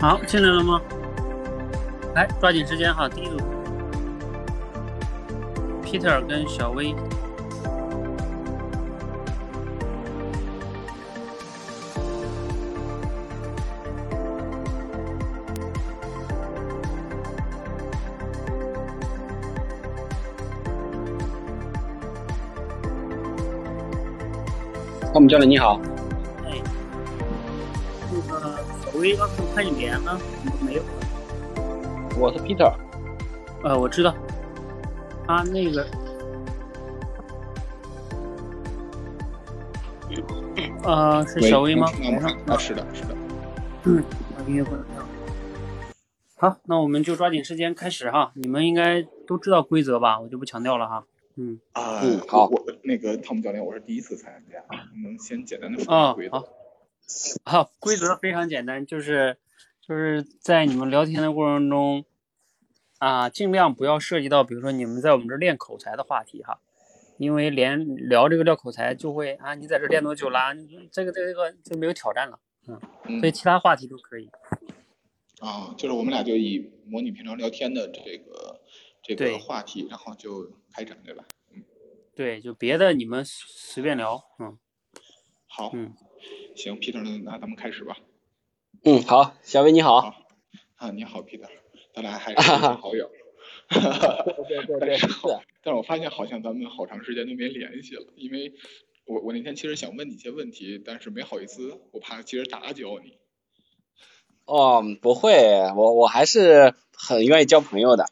[0.00, 0.80] 好，进来了吗？
[2.14, 3.36] 来，抓紧时间哈，第一组
[5.84, 6.94] ，Peter 跟小薇。
[25.12, 25.78] 汤姆教练你好，
[29.10, 30.82] 小薇刚才我看你连呢，怎么没有？
[32.18, 32.72] 我是 Peter，
[33.64, 34.14] 呃，我知道，
[35.26, 35.86] 他那个，
[40.84, 41.88] 呃，是小薇吗？
[42.46, 43.16] 啊，是的，是的。
[43.84, 44.04] 嗯，
[44.36, 45.04] 把音乐关掉。
[46.36, 48.32] 好，那我们就抓紧时间开始哈。
[48.34, 50.20] 你们应该都知道规则吧？
[50.20, 51.04] 我就不强调了哈。
[51.36, 54.62] 嗯，啊，嗯好我那个汤姆教练，我是第一次参加，
[55.02, 56.38] 能先简单的说哦说规，则？
[56.38, 56.44] 好，
[57.44, 59.36] 好，规则非常简单，就是
[59.80, 62.04] 就是在你们聊天的过程中，
[62.98, 66.60] 啊，尽量不要涉及到，比如说你们在我们这练口才的话题哈，
[67.18, 70.54] 因为连聊这个聊口才就会啊，你在这练多久啦？
[70.90, 72.38] 这个这个这个就没有挑战了，
[73.04, 74.30] 嗯所以其他话题都可以。
[75.40, 78.60] 啊，就是我们俩就以模拟平常聊天的这个
[79.02, 81.24] 这个话题，然后就开展，对吧？
[82.14, 84.58] 对，就别的你们随随便聊，嗯
[85.46, 85.94] 好，嗯，
[86.54, 87.96] 行，Peter，那那咱们开始吧。
[88.84, 90.26] 嗯，好，小薇你好，好
[90.76, 91.48] 啊，你好，Peter，
[91.94, 93.10] 咱俩还是好友。
[93.68, 98.54] 对对但是是好，但是我发现好像咱们好长时间都没联系了，因为
[99.04, 103.18] 我我那天其实想问你一些问题，但是没好意思，我怕其实打搅你。
[104.44, 108.06] 哦，不会，我我还是很愿意交朋友的，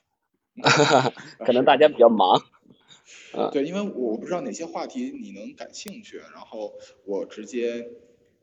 [1.44, 2.44] 可能大家比较忙，
[3.52, 6.74] 对，因为我不知道哪些话题你能感兴趣，然后
[7.04, 7.90] 我直接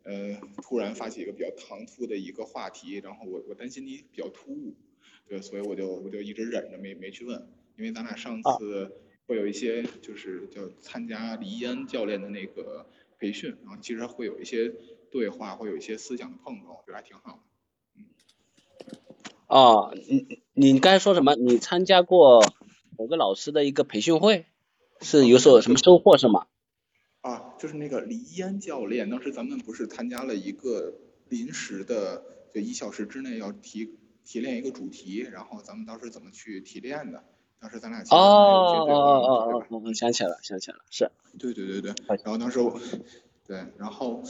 [0.03, 4.75] 呃突然发起一个比较唐突的一个话题，然后我我担心你比较突兀，
[5.27, 7.47] 对，所以我就我就一直忍着没没去问，
[7.77, 8.57] 因为咱俩上啊。
[8.57, 8.91] 次
[9.27, 12.85] 会有一些就是叫参加李一安教练的那个
[13.17, 14.71] 培训，然后其实会有一些
[15.09, 17.39] 对话，会有一些思想的碰撞，我觉得还挺好的。
[19.47, 21.33] 哦，你你刚才说什么？
[21.33, 22.43] 你参加过
[22.95, 24.45] 某个老师的一个培训会，
[25.01, 26.47] 是有所什么收获是吗？
[27.21, 30.93] 啊，就是那个李一安教练，当时咱们不是参加了一个
[31.29, 32.23] 临时的，
[32.53, 37.23] 就一小时之内要提提炼一个主题，然后咱们当时怎么去提炼的？
[37.59, 42.79] 当时咱俩哦哦哦哦哦，我想起来了，想起来了，是，对对对对，然后当时我，
[43.47, 44.21] 对，然后，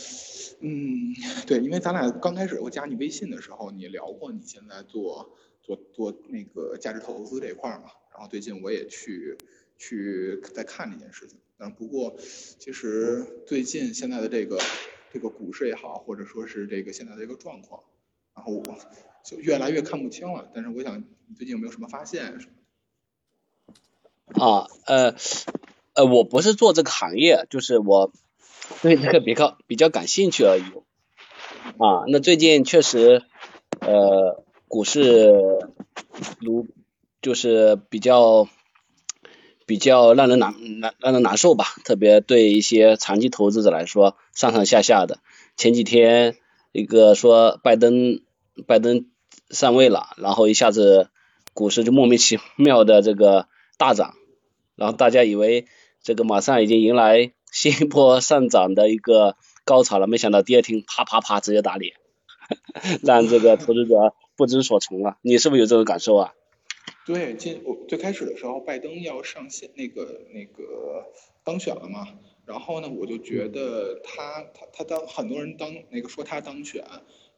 [0.62, 1.14] 嗯，
[1.46, 9.38] 对，因为咱俩刚开始我加你微信的时候，你聊过你现在做做做那个价值投资这一块嘛，然后最近我也去
[9.78, 12.16] 去在看这件事情，但不过
[12.60, 14.60] 其实最近现在的这个
[15.12, 17.84] 这个股市也好，或者说是这个现在的一个状况，
[18.36, 18.64] 然后我
[19.24, 22.54] 就越来越看不清了，但是我想你最近有没有什么发现什么
[24.34, 24.44] 的？
[24.44, 25.16] 啊，呃，
[25.94, 28.12] 呃，我不是做这个行业，就是我
[28.82, 30.64] 对这个比较比较感兴趣而已。
[31.78, 33.24] 啊，那最近确实，
[33.80, 35.32] 呃，股市
[36.40, 36.68] 如
[37.22, 38.48] 就是比较
[39.66, 45.20] 比较让人难难让人难受吧，特别对一些长期投资者来说，上上下下的。
[45.58, 46.36] 前几天
[46.72, 48.22] 一个说拜登
[48.68, 49.08] 拜登
[49.50, 51.10] 上位了，然后一下子
[51.54, 53.48] 股市就莫名其妙的这个
[53.78, 54.14] 大涨，
[54.76, 55.66] 然后大家以为
[56.04, 61.94] 这个马上已经迎来新一波上涨的一个高潮了，没想到第二天啪啪啪直接打脸，
[63.02, 65.18] 让这个投资者不知所从了。
[65.22, 66.34] 你是不是有这种感受啊？
[67.06, 71.06] 对，今我最开始的时候，拜登要上线那个那个
[71.44, 72.18] 当选了嘛，
[72.48, 76.84] 然后呢，我就觉得他他他当很多人当那个说他当选，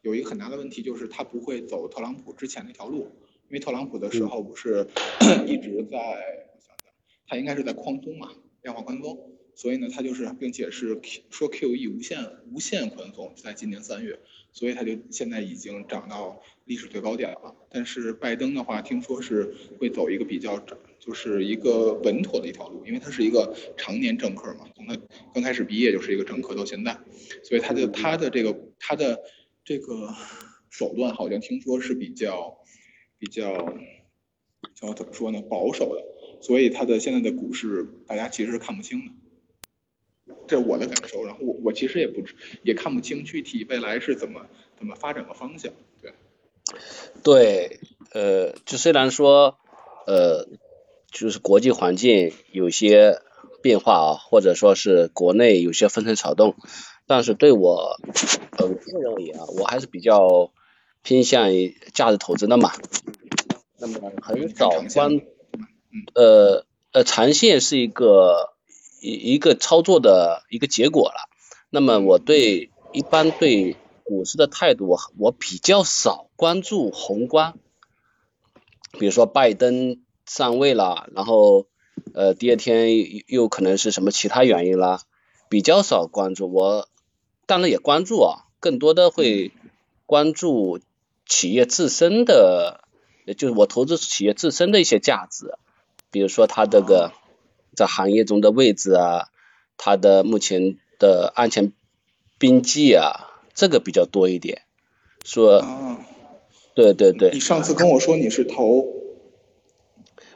[0.04, 3.12] 有一个很大的问题就是他不会走特朗普之前那条路，
[3.50, 4.88] 因为特朗普的时候不是
[5.46, 6.88] 一直在，我想想，
[7.28, 8.31] 他应该是在宽松嘛，
[8.62, 12.19] 量化宽松，所以呢，他就是并且是 Q, 说 QE 无限
[12.54, 14.18] 无限宽松，在今年三月，
[14.52, 17.56] 所以它就现在已经涨到历史最高点了。
[17.70, 20.58] 但是拜登的话，听说是会走一个比较
[21.00, 24.98] 就是一个稳妥的一条路，因为他是一个常年政客嘛，从他
[25.34, 26.98] 刚开始毕业就是一个政客到现在，
[27.44, 29.22] 所以他的他的这个他的
[29.64, 30.14] 这个
[30.70, 32.58] 手段好像听说是比较
[33.20, 33.54] 比较
[34.74, 36.04] 叫怎么说呢保守的，
[36.42, 39.12] 所以他的现在的股市大家其实是看不清的。
[40.48, 44.46] 这我的感受，然后我我其实也不知也看不清具体未来是怎么
[44.78, 45.72] 怎么发展的方向，
[46.02, 46.14] 对。
[47.24, 47.80] 对，
[48.14, 49.58] 呃，就虽然说，
[50.06, 50.48] 呃，
[51.12, 53.22] 就是国际环境有些
[53.62, 56.56] 变化啊，或者说是国内有些风吹草动，
[57.06, 57.98] 但是对我，
[58.58, 60.52] 呃，我个人而言啊，我还是比较
[61.04, 62.72] 偏向于价值投资的嘛，
[63.80, 65.22] 那么很少关，
[66.16, 68.54] 呃呃，长线是一个
[69.00, 71.30] 一一个操作的一个结果了。
[71.70, 77.56] 那么我对一般对股市的态度，我我比较少关注宏观，
[78.94, 81.68] 比如说拜登上位了，然后
[82.14, 82.90] 呃第二天
[83.28, 85.02] 又可能是什么其他原因啦，
[85.50, 86.52] 比较少关注。
[86.52, 86.88] 我
[87.46, 89.52] 当然也关注啊，更多的会
[90.06, 90.80] 关注
[91.26, 92.82] 企业自身的，
[93.36, 95.58] 就是我投资企业自身的一些价值，
[96.12, 97.12] 比如说它这个
[97.75, 99.28] 在行业中的位置啊，
[99.78, 101.74] 它的目前的安全
[102.38, 103.25] 边际啊。
[103.58, 104.62] 这个比较多一点，
[105.25, 105.64] 说，
[106.75, 107.31] 对对对。
[107.31, 108.86] 你上次跟我说你是投，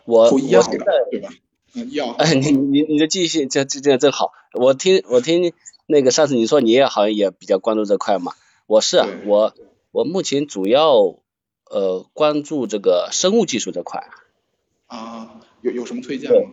[0.05, 0.79] 我投医药的
[1.11, 1.29] 对吧？
[1.75, 2.09] 医药。
[2.13, 4.31] 哎，你你你的记性这这这真好。
[4.53, 5.53] 我听我听
[5.85, 8.33] 那个上次你说你也好像也比较关注这块嘛。
[8.65, 9.53] 我是啊，我
[9.91, 11.19] 我目前主要
[11.69, 14.09] 呃关注这个生物技术这块。
[14.87, 16.49] 啊，有有什么推荐吗？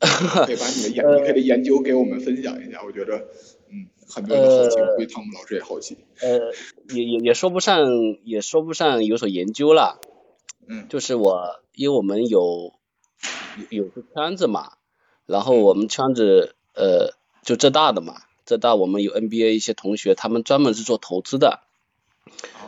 [0.46, 3.28] 可以把你的研你可以研究给我们分享一下，我觉得
[3.70, 3.86] 嗯。
[4.12, 5.96] 很多人好奇，对汤姆老师也好奇。
[6.20, 6.52] 呃，
[6.92, 7.86] 也也也说不上，
[8.24, 10.00] 也说不上有所研究了。
[10.66, 10.88] 嗯。
[10.88, 12.72] 就是我，因为我们有
[13.70, 14.72] 有有个圈子嘛，
[15.26, 17.14] 然后我们圈子呃
[17.44, 21.60] 就浙大的嘛，浙大我们有 NBA 一些同学，他们专门是做投资的。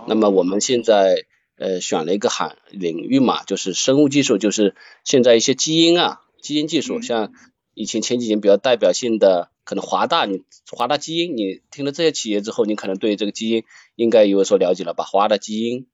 [0.07, 1.25] 那么我们现在
[1.57, 7.33] 呃选了一个行领域嘛，就是生物技术，就是现在一些基因啊，基因技术，像
[7.73, 9.49] 以前前几年比较代表性的。
[9.65, 10.43] 可能华大，你
[10.73, 13.63] 华大基因，你听了这些企业之后，你可能对这个基因
[13.95, 15.05] 应该有所了解了吧？
[15.05, 15.87] 华大基因，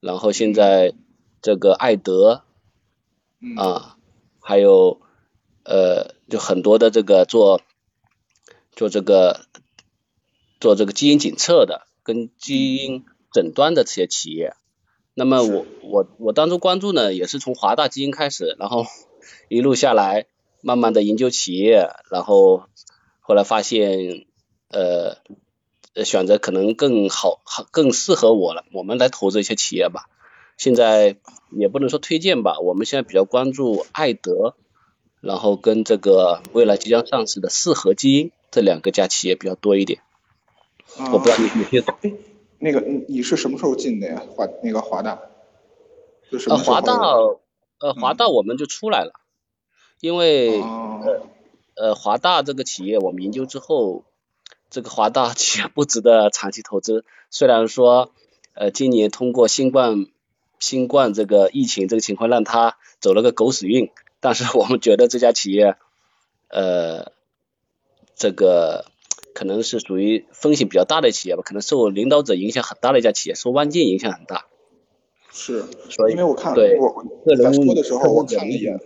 [0.00, 0.94] 然后现在
[1.42, 2.44] 这个爱德，
[3.58, 3.98] 啊，
[4.40, 5.02] 还有
[5.62, 7.60] 呃，就很多的这个做
[8.74, 9.44] 做这个
[10.58, 14.54] 做这个基因检测的，跟基因诊断的这些企业。
[15.12, 18.86] 那么我我我当初关注呢，也是从华大基因开始，然后
[19.48, 20.26] 一路下来，
[20.60, 22.64] 慢慢的研究企业，然后。
[23.24, 24.26] 后来发现，
[24.68, 25.16] 呃，
[26.04, 28.64] 选择可能更好、好更适合我了。
[28.72, 30.08] 我们来投资一些企业吧。
[30.58, 31.16] 现在
[31.52, 34.56] 也不能说推荐吧，我们现在比较关注爱德，
[35.20, 40.00] 然后跟这个未来即将上市的四合基因这两个家企业比较多一点。
[41.12, 41.94] 我不知道你你听懂？
[42.58, 44.20] 那个你是什么时候进的呀？
[44.34, 45.12] 华那个华大？
[46.48, 46.98] 啊，华大
[47.82, 49.12] 呃华大我们就出来了，
[50.00, 51.26] 因为呃。
[51.74, 54.04] 呃，华大这个企业，我们研究之后，
[54.68, 57.06] 这个华大企业不值得长期投资。
[57.30, 58.12] 虽然说，
[58.52, 60.06] 呃，今年通过新冠
[60.60, 63.90] 新冠这个疫情这个情况，让它走了个狗屎运，
[64.20, 65.76] 但是我们觉得这家企业，
[66.48, 67.10] 呃，
[68.14, 68.84] 这个
[69.34, 74.44] 可能是属于风险比较大的企业吧，可能受领导者影响很大的一家企业，受万界影响很大。
[75.32, 77.04] 是，所以因为我看对我
[77.36, 78.78] 在说的时候，我看了一眼。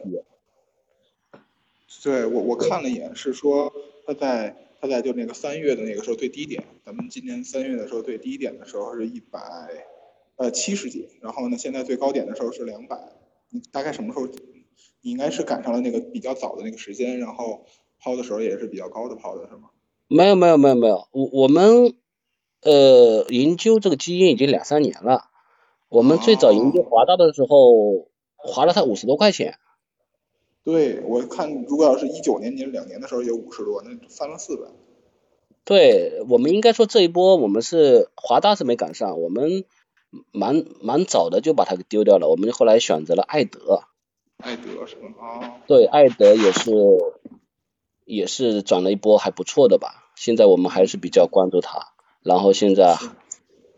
[2.02, 3.72] 对我我看了一眼，是说
[4.06, 9.40] 他在他在就那个三月的那个时候最低点，咱们今年三月的时候最低点的时候是一百
[10.36, 12.96] 呃七十几，然后呢现在最高点的时候是两百，
[13.50, 14.28] 你大概什么时候？
[15.02, 17.64] 你应该是赶上了那个比较早的那个时间，然后
[18.00, 19.70] 抛的时候也是比较高的抛的是吗？
[20.08, 21.94] 没有没有没有没有，我我们
[22.62, 25.30] 呃研究这个基因已经两三年了，
[25.96, 29.58] 我们最早研究华大的时候，划了他五十多块钱。
[30.62, 34.64] 对，我看如果要是一九年年两年的时候有五十多，那翻了四倍。
[35.64, 39.64] 对我们应该说这一波我们是华大是没赶上，我们
[40.32, 43.84] 蛮蛮早的就把它给丢掉了，我们后来选择了艾德。
[44.36, 45.14] 艾德是吗？
[45.18, 45.54] 啊。
[45.66, 46.70] 对，艾德也是
[48.04, 52.98] 也是转了一波还不错的吧，现在我们还是比较关注它，然后现在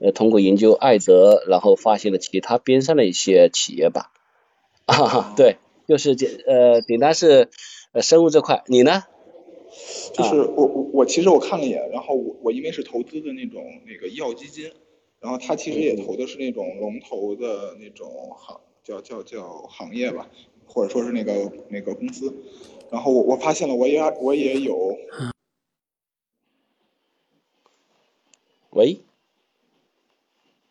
[0.01, 4.13] 呃通过研究艾泽，然后发现了其他边上的一些企业吧。
[4.87, 5.57] 啊，对。
[5.87, 7.49] 就是简呃顶单是
[7.93, 9.05] 呃生物这块，你呢？
[10.13, 14.71] 就是我我我其实我看了一眼，然后我我因为是投资的那种那个医药基金，
[15.21, 20.29] 然后他其实也投的是那种龙头的那种行叫叫叫行业吧，
[20.67, 22.35] 或者说是那个那个公司，
[22.91, 24.99] 然后我我发现了我也我也有。
[28.71, 29.01] 喂。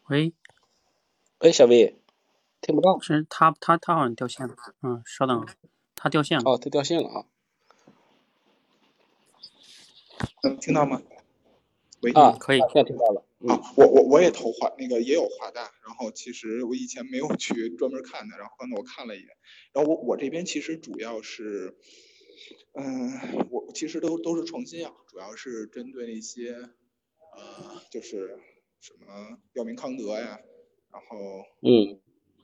[0.10, 0.34] 喂。
[1.40, 1.98] 喂，小 V，。
[2.62, 5.48] 听不到，是他他他好像掉线了，嗯，稍等，
[5.96, 6.50] 他掉线了。
[6.50, 7.26] 哦，他掉线了啊。
[10.44, 11.02] 能听到吗？
[12.02, 13.26] 喂，啊，可以，现在听到了。
[13.48, 19.28] 啊，我我我也投华那个也有华大，然后其实我以前没有去专门看的，然后刚才我看了一眼，
[19.74, 21.78] 然后我我这边其实主要是，
[22.74, 26.54] 嗯，我其实都都是创新药，主要是针对那些，
[27.36, 28.40] 呃，就是
[28.80, 30.40] 什么药明康德呀，
[30.92, 32.00] 然后嗯，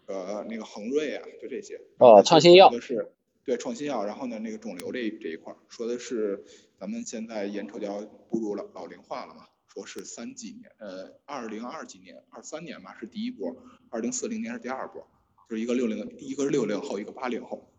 [0.07, 1.79] 呃那个恒瑞啊，就这些。
[1.97, 3.11] 哦创新药是
[3.45, 6.45] 对创新药，然后呢那个肿瘤这一这一块儿说的是
[6.79, 13.55] 咱们现在眼瞅就要步入老老龄化了嘛，说是三几年，呃二零二几年，二三年吧是第一波，
[13.89, 15.07] 二零四零年是第二波，
[15.49, 17.69] 就是一个六零一个是六零后，一个八零后。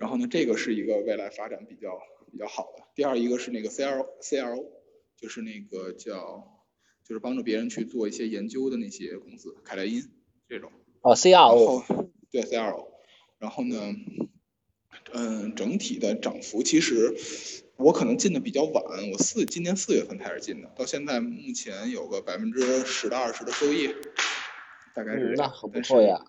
[0.00, 2.00] 然后呢，这个是一个未来发展比较
[2.32, 2.82] 比较好的。
[2.94, 4.66] 第二一个是那个 CRO CRO，
[5.16, 6.51] 就是那个叫
[7.04, 10.02] 就是帮助别人去做一些研究的那些公司，凯莱因
[10.48, 10.70] 这种。
[11.00, 12.86] 哦，CRO，后对 CRO，
[13.38, 13.94] 然后呢，
[15.12, 17.14] 嗯，整体的涨幅其实
[17.76, 23.88] 我可能进的比较晚，我四今年四月份开始进的，到现在目前有个百分之十到二十的收益，
[24.94, 26.24] 大概是嗯，那很不错呀。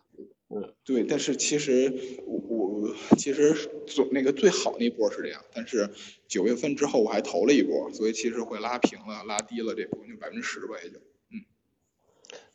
[0.83, 1.93] 对，但是其实
[2.25, 3.55] 我我其实
[3.87, 5.89] 总那个最好那波是这样，但是
[6.27, 10.97] 九月份之后我还投了一波，所以其实会拉平了、拉低了这部分，就百分之十吧也就。
[10.97, 11.45] 嗯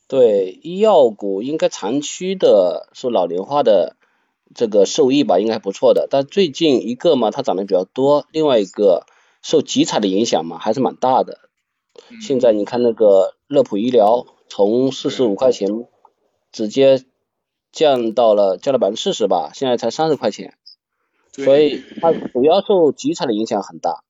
[0.07, 3.97] 对，医药股应该长期的受老龄化的
[4.55, 6.09] 这个受益吧，应该还不错的。
[6.11, 9.05] 但最近一个嘛，它涨得比较多，另外一个
[9.43, 11.40] 受集采的影响嘛，还是蛮大的。
[12.11, 15.87] 嗯、现在你看那个乐普医疗从四十五块钱
[16.52, 17.05] 直接
[17.79, 20.59] 降到了降了百分之四十吧，现在才三十块钱，
[21.31, 24.03] 所以它主要受集采的影响很大。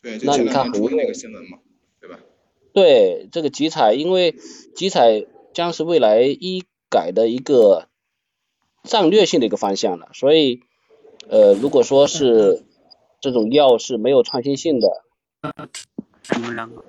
[0.00, 1.58] 对，那你看恒瑞个新闻嘛，
[2.00, 2.18] 对吧？
[2.72, 4.34] 对这个集采，因为
[4.74, 7.88] 集采将是未来医改的一个
[8.82, 10.60] 战略性的一个方向了，所以
[11.28, 12.64] 呃，如果说是
[13.20, 14.88] 这种药是没有创新性的，
[16.34, 16.82] 你们两个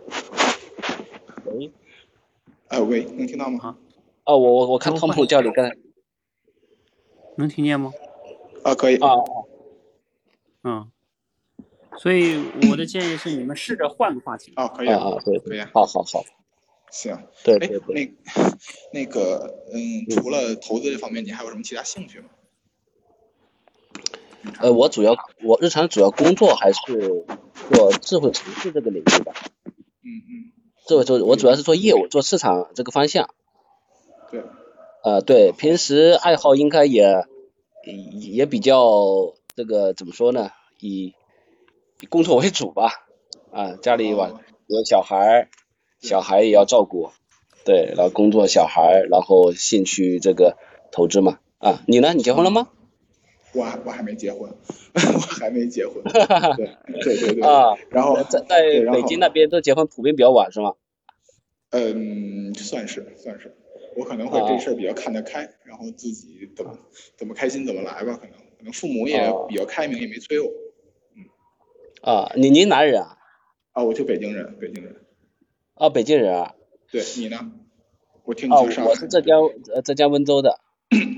[1.48, 1.70] 喂，
[2.70, 3.76] 哎喂，能听到吗？
[4.24, 5.76] 啊，我我我看汤姆叫你刚才
[7.38, 7.92] 能听见吗？
[8.64, 8.98] 啊，可以。
[8.98, 9.10] 啊，
[10.64, 10.92] 嗯，
[11.98, 14.54] 所以我的建议是你们试着换个话题。
[14.56, 16.24] 啊，可以啊，对可以啊，好好好，
[16.92, 17.18] 行。
[17.44, 18.14] 对哎对对，
[18.94, 22.26] 那那个，嗯，除了投资这方面，你还有什么其他兴趣吗？
[24.60, 27.26] 呃，我主要我日常主要工作还是
[27.72, 29.34] 做智慧城市这个领域的，
[30.04, 30.52] 嗯嗯，
[30.86, 33.34] 智慧做我主要是做业务，做市场这个方向。
[35.04, 37.26] 对，呃，对，平时爱好应该也
[37.86, 40.50] 也也比较这个怎么说呢？
[40.80, 41.14] 以
[42.02, 43.06] 以工作为主吧。
[43.52, 45.50] 啊，家里晚哦有小孩儿，
[46.02, 47.12] 小孩也要照顾，
[47.66, 50.58] 对，然后工作、小孩，然后兴趣这个
[50.92, 51.38] 投资嘛。
[51.60, 52.14] 啊，你呢？
[52.14, 52.70] 你结婚了吗？
[53.54, 54.50] 我还我还没结婚，
[54.96, 56.02] 我还没结婚。
[56.04, 56.26] 对
[57.04, 57.44] 对对对。
[57.44, 60.74] 啊，然后在在北京那边都结婚普遍比较晚是吗？
[61.70, 63.56] 嗯，算是算是，
[63.96, 66.78] 我可能会啊这事儿比较看得开，然后自己怎么
[67.18, 70.48] 怎么开心怎么来吧，可能可能父母也哦比较开明，也没催我。
[71.16, 71.26] 嗯
[72.02, 73.18] 啊，你您哪人啊？
[73.72, 74.96] 啊，我就北京人，北京人。
[75.76, 76.56] 啊，北京人啊。
[76.92, 77.52] 对你呢？
[78.24, 78.92] 我听你哦，讲上海。
[78.92, 80.60] 我是浙江呃浙江温州的。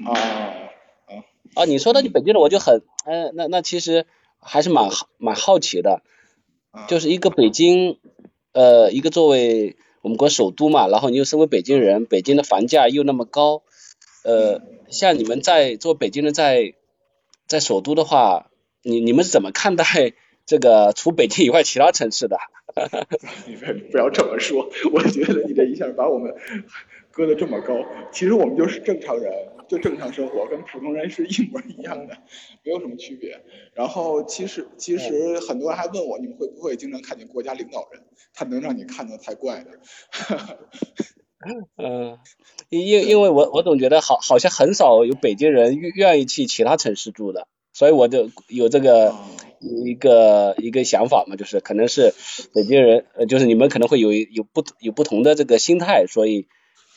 [0.06, 0.54] 啊啊
[1.56, 4.06] 啊，你说到你北京人，我就很，呃，那那其实
[4.40, 6.02] 还是蛮好蛮好奇的，
[6.72, 6.86] 啊！
[6.88, 8.00] 就是一个北京，
[8.54, 9.76] 呃，一个作为
[10.06, 13.64] 我们国首都嘛，然后你又身为北京人，北京的房价又那么高，
[14.24, 16.76] 呃，像你们在做北京人在
[17.48, 18.52] 在首都的话，
[18.84, 19.84] 你你们是怎么看待
[20.46, 22.38] 这个除北京以外其他城市的？
[23.48, 26.36] 你们不要这么说，我觉得你这一下把我们
[27.10, 27.74] 搁得这么高。
[28.12, 29.34] 其实我们就是正常人，
[29.68, 32.18] 就正常生活，跟普通人是一模一样的，
[32.64, 33.42] 没有什么区别。
[33.74, 38.04] 然后其实其实很多人还问我，你们会不会经常看见国家领导人？
[38.34, 39.72] 他能让你看到才怪呢。
[41.78, 42.18] 嗯，
[42.70, 49.12] 因因因为我我总觉得好好像很少有北京人愿愿意去其他城市住的，所以我就有这个。
[49.12, 49.28] 啊
[49.62, 52.14] 一个一个想法嘛，就是可能是
[52.54, 56.46] 北京人，呃，就是你们可能会有有不有不同的这个心态，所以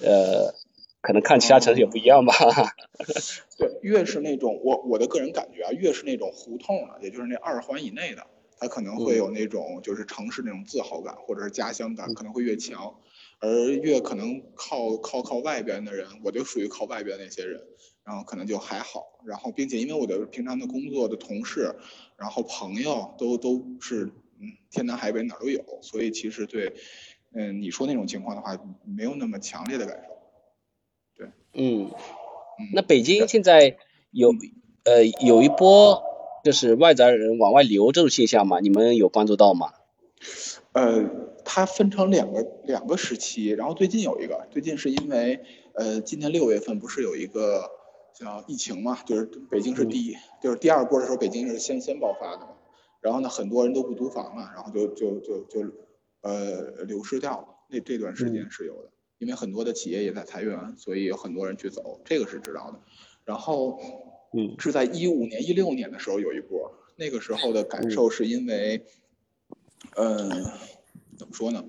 [0.05, 0.53] 呃，
[1.01, 2.35] 可能看其他城市也不一样吧。
[3.57, 8.27] 对，越是那种我我的个人感觉啊，越是那种胡同的，也就是那二环以内的，
[8.59, 12.95] 他可能会有那种就是城市那种自豪感或者是家乡感，可能会越强。
[13.41, 17.63] 而越可能靠靠靠外边的人，我就属于靠外边那些人，
[18.05, 19.05] 然后可能就还好。
[19.25, 21.73] 然后，并且因为我的平常的工作的同事，
[22.17, 24.07] 然后朋友都都是
[24.41, 26.75] 嗯天南海北哪儿都有，所以其实对
[27.33, 30.18] 嗯你说那种情况的话，没有那么强烈的感受。
[31.59, 33.77] 嗯，嗯，那北京现在
[34.11, 34.33] 有
[34.85, 36.03] 呃有一波
[36.45, 39.73] 就是外宅人往外流这种现象嘛，你们有关注到吗？
[40.73, 41.05] 呃，
[41.45, 45.41] 它分成两个两个时期，然后最近有一个，最近是因为
[45.75, 47.71] 呃，今年六月份不是有一个
[48.15, 52.53] 叫疫情嘛，就是北京是第一，就是第二波的时候，北京是先先爆发的嘛，
[53.01, 55.61] 然后呢，很多人都不租房了，然后就就就就
[56.23, 62.81] 呃流失掉了，那这段时间是有的，因为很多的企业也在裁员，所以有很多人去走，这个是知道的。
[63.25, 63.79] 然后，
[64.33, 68.85] 嗯是在一五年、一六年的时候有一波，那个时候的感受是因为，
[69.97, 70.29] 嗯，
[71.19, 71.65] 怎么说呢？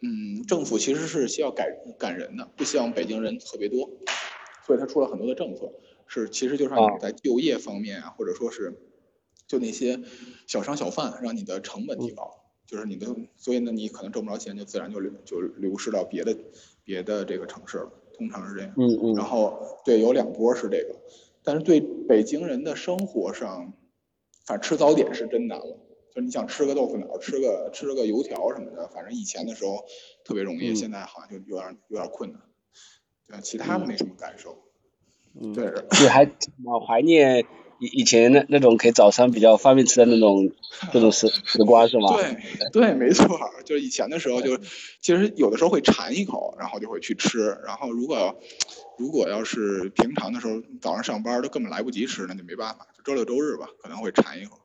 [0.00, 1.66] 嗯，政府其实是需要赶
[1.98, 3.88] 赶人的，不希望北京人特别多，
[4.66, 5.72] 所以他出了很多的政策，
[6.06, 8.76] 是其实就是让啊你在就业方面啊，或者说是
[9.46, 10.00] 就那些
[10.46, 16.36] 小商小贩，让你的成本提高，就是你的，所以呢，你可能挣不着钱，就自然就流就流失到别的
[16.84, 18.72] 别的这个城市了，通常是这样。
[18.76, 20.96] 嗯嗯然后对，有两波是这个，
[21.42, 23.72] 但是对北京人的生活上，
[24.46, 25.78] 反正吃早点是真难了。
[26.14, 29.84] 就是你想吃个豆腐脑，吃个吃个油条什么的，反正以前的时候
[30.24, 32.42] 特别容易，嗯现在好像就有点有点困难。
[33.26, 34.58] 对，其他的没什么感受。
[35.40, 35.72] 嗯，对，
[36.02, 36.26] 你还
[36.58, 37.46] 蛮怀念
[37.82, 40.52] 以以前那那种可以早餐比较方便吃的那种
[40.92, 42.14] 这种时时光是吗？
[42.16, 42.36] 对
[42.72, 43.26] 对，没错，
[43.64, 44.56] 就是以前的时候就，
[45.00, 47.58] 其实有的时候会馋一口，然后就会去吃。
[47.66, 48.38] 然后如果
[48.98, 52.86] 如果要是平常的时候，早上上班都根本来不及吃，那就没办法。
[52.96, 54.60] 就周六周日吧，可能会馋一口。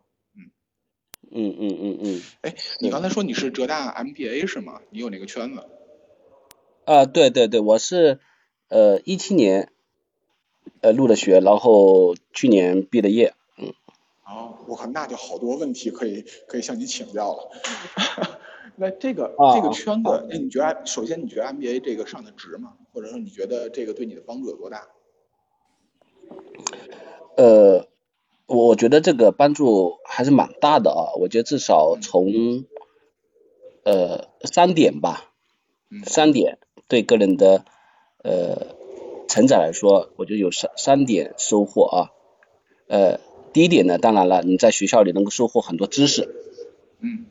[1.29, 4.79] 嗯嗯嗯嗯，哎，你刚才说你是浙大 MBA 是吗？
[4.91, 5.63] 你有那个圈子？
[6.85, 8.19] 啊对对对，我是
[8.69, 9.69] 呃一七年
[10.81, 13.33] 呃入的学，然后去年毕的业。
[13.57, 13.73] 嗯
[14.25, 17.51] 哦，我靠，那就好多问题可以可以向你请教了。
[18.79, 22.73] 那这个啊这个圈子，那，你觉得首先你觉得 MBA 这个上的值吗？
[22.93, 24.87] 或者说你觉得这个对你的帮助有多大？
[27.37, 27.87] 呃，
[28.45, 32.65] 我觉得这个帮助还是蛮大的啊，我觉得至少从
[33.83, 35.31] 呃三点吧，
[35.89, 37.65] 嗯三点对个人的
[38.23, 38.75] 呃
[39.27, 42.11] 成长来说，我觉得有三三点收获啊。
[42.87, 43.19] 呃，
[43.53, 46.33] 第一点呢，当然了，你在学校里能够收获很多知识。
[46.99, 47.25] 嗯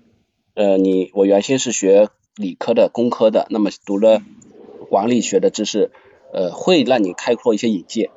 [0.54, 4.22] 呃，你我原先是学理科的、工科的，那么读了
[4.88, 5.90] 管理学的知识，
[6.32, 8.10] 呃，会让你开阔一些眼界。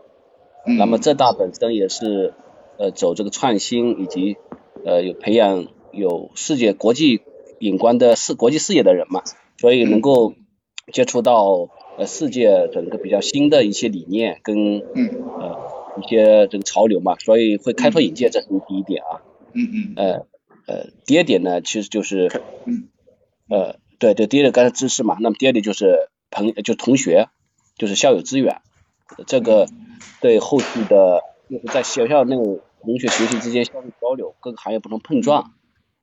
[0.66, 2.34] 嗯，那么浙大本身也是
[2.78, 4.38] 呃走这个创新以及
[4.86, 7.22] 呃有培养有世界国际
[7.60, 9.24] 眼光的视国际视野的人嘛，
[9.58, 10.34] 所以能够
[10.94, 15.10] 接触到呃世界整个比较新的一些理念跟嗯。
[15.40, 19.20] 呃一些这个潮流嘛，所以会开拓眼界，这是第一点啊。
[19.54, 19.94] 嗯嗯。
[19.98, 20.28] 呃
[20.66, 22.32] 呃，第二点呢，其实就是
[22.66, 22.88] 嗯。
[23.50, 27.28] 呃对对，第一点刚才知识嘛，那么第二点就是朋就同学，
[27.76, 28.62] 就是校友资源，
[29.28, 29.68] 这个
[30.22, 35.52] 对后续的就是在学校内同学学习之间相互交流，各个行业不同碰撞，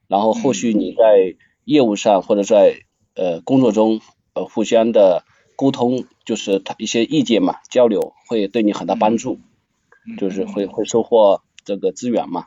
[0.08, 2.74] 然后后续你在业务上或者在
[3.14, 4.02] 呃工作中
[4.34, 5.24] 呃互相的
[5.56, 9.40] 沟通，就是他一些意见嘛交流，会对你很大帮助，
[10.06, 12.46] 嗯，就是会会收获这个资源嘛。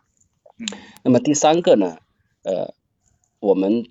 [0.58, 0.68] 嗯
[1.04, 1.98] 那么第三个呢，
[2.44, 2.74] 呃，
[3.40, 3.86] 我们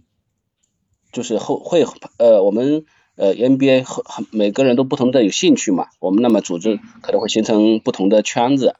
[1.13, 1.85] 就是后会
[2.19, 2.85] 呃我们
[3.17, 8.77] 呃 NBA 和很每个人都不同的有兴趣嘛，我们那么组织可能会形成不同的圈子。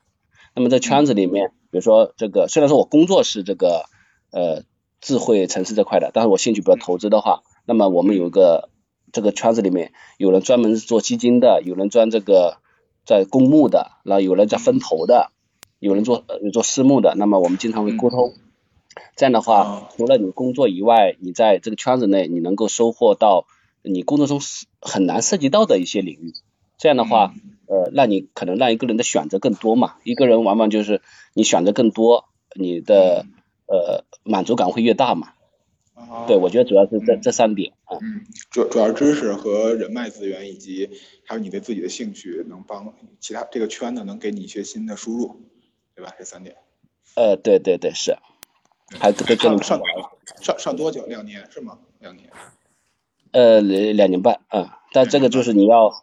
[0.55, 3.85] 那么在圈子里面，比如说这个虽然说我工作是这个
[4.33, 4.65] 呃
[5.01, 8.69] 智慧城市这块的，但是我兴趣比较投资的话，那么我们有一个
[9.13, 12.59] 这个圈子里面有人专门是做基金的，有人专这个
[13.05, 15.33] 在公募的，然后有人在分投的，
[15.79, 18.35] 有人做有做私募的，那么我们经常会沟通。
[19.17, 23.47] 这样的话啊，除了你工作以外，你在这个圈子内，你能够收获到
[23.83, 26.33] 你工作中是很难涉及到的一些领域。
[26.79, 27.33] 这样的话，
[27.67, 29.95] 呃，让你可能让一个人的选择更多嘛。
[30.05, 31.01] 一个人往往就是
[31.35, 33.27] 你选择更多，你的
[33.67, 35.33] 呃满足感会越大嘛。
[35.99, 37.99] 啊对，我觉得主要是这这三点啊。
[38.01, 40.91] 嗯，主主要知识和人脉资源，以及
[41.25, 45.41] 还有你对自己的兴趣，能帮其他这个圈子能给你一些新的输入，
[45.95, 46.15] 对吧？
[46.19, 46.57] 这三点。
[47.17, 48.17] 呃，对对对，是，
[49.01, 49.81] 还这个这上上
[50.41, 51.05] 上上多久？
[51.07, 51.79] 两年是吗？
[51.99, 52.31] 两年。
[53.31, 56.03] 呃两两年半啊、但这个就是你要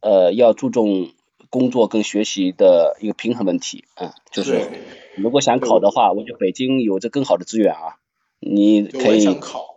[0.00, 1.12] 呃要注重
[1.50, 4.70] 工作跟学习的一个平衡问题啊、就是
[5.14, 7.98] 如果想考的话，我觉得北京有着更好的资源啊，
[8.40, 9.74] 你，我也可以想考。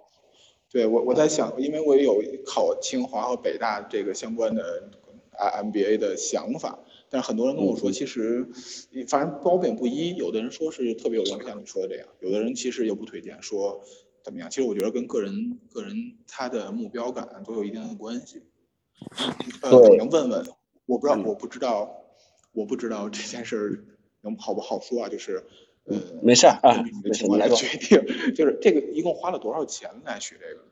[0.69, 4.89] 对我我在想，因为我也有考清华和北大这个相关的
[5.31, 6.77] MBA 的想法，
[7.09, 8.45] 但是很多人跟我说，其实
[9.07, 13.81] 反正褒贬不一，有的人说是特别有用，像你说的这样，有的人其实又不推荐，说
[14.23, 14.49] 怎么样？
[14.49, 18.43] 其实我觉得跟个人个人他的目标感都有一定的关系。
[19.61, 20.45] 呃，能问问，
[20.85, 22.03] 我不知道，嗯我不知道，
[22.51, 23.85] 我不知道这件事儿
[24.21, 25.07] 能好不好说啊？
[25.09, 25.45] 就是。
[25.87, 30.65] 呃，没事儿啊你的没事情况来决定，就是这个一共花了多少钱来学这个？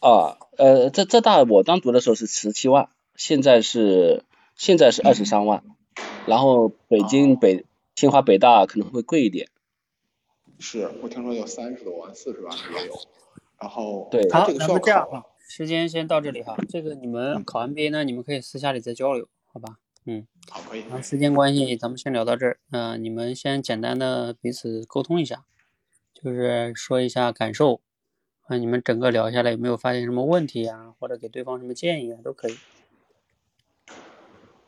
[0.00, 4.24] 啊呃这这大我当读的时候是十七万，现在是
[4.56, 5.62] 现在是二十三万，
[6.26, 9.48] 然后北京北清华北大可能会贵一点。
[10.58, 12.94] 是我听说有三十多万、四十万的也有，
[13.60, 16.56] 然后对好，这个那需要这样哈，时间先到这里哈。
[16.68, 19.78] 这个你们嗯考 MBA 呢，你们可以私下里再交流，好吧？
[20.04, 20.80] 嗯，好，可以。
[20.80, 22.58] 然后时间关系，咱们先聊到这儿。
[22.70, 25.44] 嗯、你们先简单的彼此沟通一下，
[26.14, 27.80] 就是说一下感受，
[28.46, 32.56] 啊，你们整个聊下来有没有发现什么问题啊，或者给对方什么建议啊，都可以，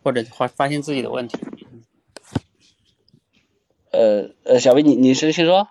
[0.02, 1.38] 或者发发现自己的问题。
[3.90, 5.68] 呃呃，小薇，你你是先说。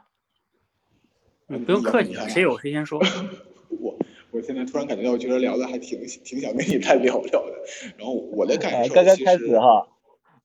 [1.47, 3.00] 嗯，不用客气谁有谁先说。
[3.69, 3.97] 我
[4.32, 7.63] 我现在突然感觉到，我觉得聊的还挺挺想跟你再聊聊的。
[7.98, 9.88] 然后我的感呃，受，刚刚开始，哈。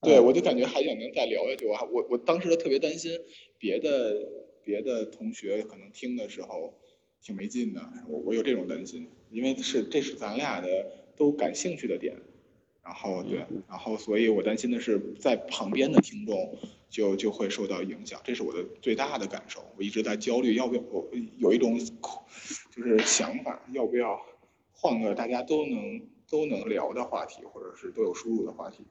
[0.03, 1.67] 对，嗯我就感觉还想能再聊下去。
[1.67, 3.19] 我还我我当时就特别担心
[3.59, 4.15] 别的
[4.63, 6.75] 别的同学可能听的时候
[7.23, 10.69] 挺没劲的，我我有这种担心，因为是这是咱俩的
[11.17, 12.17] 都感兴趣的点。
[12.85, 16.57] 然后对，然后所以我担心的是在旁边的听众
[16.89, 19.65] 就就会受到影响，这是我的最大的感受。
[19.77, 21.81] 我一直在焦虑，要不要我有一种
[22.77, 24.21] 就是想法，要不要
[24.73, 28.85] 换个大家都能都能聊的话题，或者是都有输入的话题。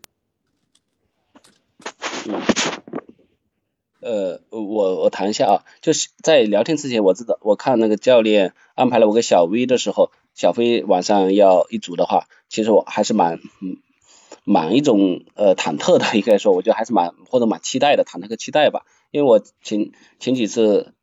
[4.02, 13.78] 呃，我我谈一下啊，就是在聊天之前，我知道我看那个教练安排了我跟小 V 的时候，小飞晚上要一组的话，其实我还是蛮嗯
[14.44, 20.94] 蛮一种呃忐忑的，应该说，我觉得还是蛮或者蛮期待的，忐忑和期待吧，因为我前前几次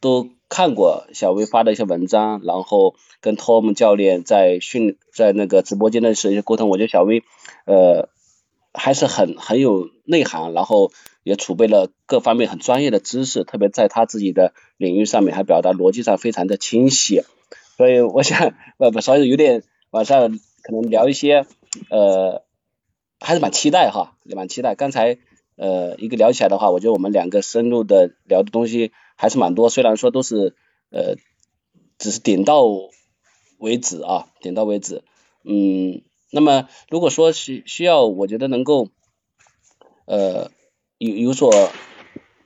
[0.00, 7.22] 都看过小薇发的一些文章，然后跟 Tom 教练在训在那个直播间的是一些沟通，我觉得小薇
[7.66, 8.08] 呃
[8.72, 10.90] 还是很很有内涵，然后
[11.22, 17.22] 也储备了各方面很专业的知识，特别在他自己的领域上面，还表达逻辑上非常的清晰，
[17.76, 21.46] 所以我想呃不，稍微有点晚上可能聊一些
[21.90, 22.42] 呃
[23.20, 24.74] 还是蛮期待哈，也蛮期待。
[24.74, 25.18] 刚才
[25.56, 30.54] 呃一个聊起来的话，我觉得我们两个深入的聊的东西还是蛮多，虽然说都是
[30.90, 31.16] 呃
[31.98, 32.64] 只是点到
[33.58, 35.02] 为止啊，点到为止，
[35.42, 36.00] 嗯。
[36.30, 38.90] 那么，如果说需需要，我觉得能够，
[40.04, 40.50] 呃，
[40.98, 41.50] 有有所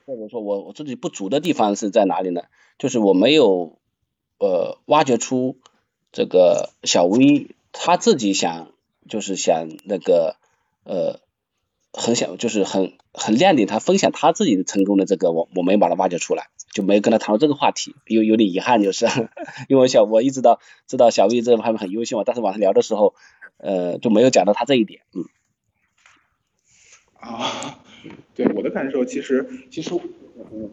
[0.05, 2.43] 或者说我我自己不足的地方是在哪里呢？
[2.77, 3.77] 就是我没有
[4.39, 5.57] 呃挖掘出
[6.13, 8.71] 这个小薇他自己想
[9.09, 10.37] 就是想那个
[10.85, 11.19] 呃
[11.93, 19.05] 很想就是很很亮点，他分享他自己的成功的这个我我没把它挖掘出来，就没跟他谈到这个话题，有有点遗憾，就是
[19.69, 23.13] 因为小我一直到知道小 V 这方面很优秀嘛，但是晚上聊的时候。
[23.57, 25.23] 呃，就没有讲到他这一点，嗯。
[27.13, 27.79] 啊，
[28.35, 30.01] 对我的感受，其实其实我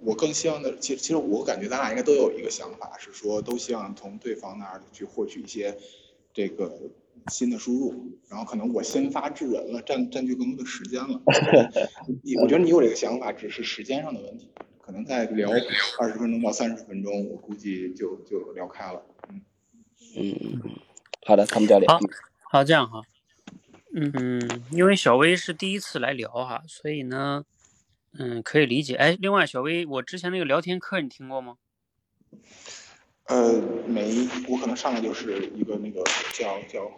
[0.02, 5.76] 我更希望的，其实其实我感觉咱俩应该都有一个想法，是说都希望从对方那儿去获取一些
[6.34, 6.72] 这个
[7.28, 11.20] 新的输入，然后可能我先发制人了，占占据更多的时间了。
[12.22, 15.50] 你我觉得你有这个想法，只是时间上的问题，可能再聊
[15.98, 19.02] 二十分钟到三十分钟，我估计就就聊开了。
[19.28, 19.42] 嗯
[20.16, 20.62] 嗯，
[21.24, 21.88] 好的，他们教练。
[21.88, 21.98] 好。
[22.52, 23.00] 好，这样哈，
[23.94, 27.44] 嗯，因为小薇是第一次来聊哈，所以呢，
[28.18, 28.96] 嗯，可以理解。
[28.96, 31.58] 哎，另外，小薇，我之前那个聊天课你听过吗？
[33.26, 36.02] 呃，没，我可能上来就是一个那个
[36.34, 36.90] 叫叫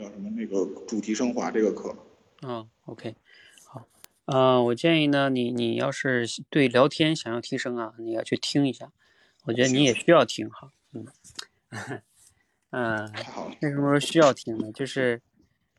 [0.00, 1.94] 叫什么那个主题升华这个课。
[2.40, 3.14] 嗯，OK，
[3.66, 3.86] 好，
[4.24, 8.90] 呃，我建议呢，你你要是对聊天想要提升啊，你要去听一下，
[9.44, 11.06] 我觉得你也需要听哈，嗯。
[12.72, 13.12] 嗯，
[13.60, 14.72] 为什么说需要听呢？
[14.72, 15.20] 就是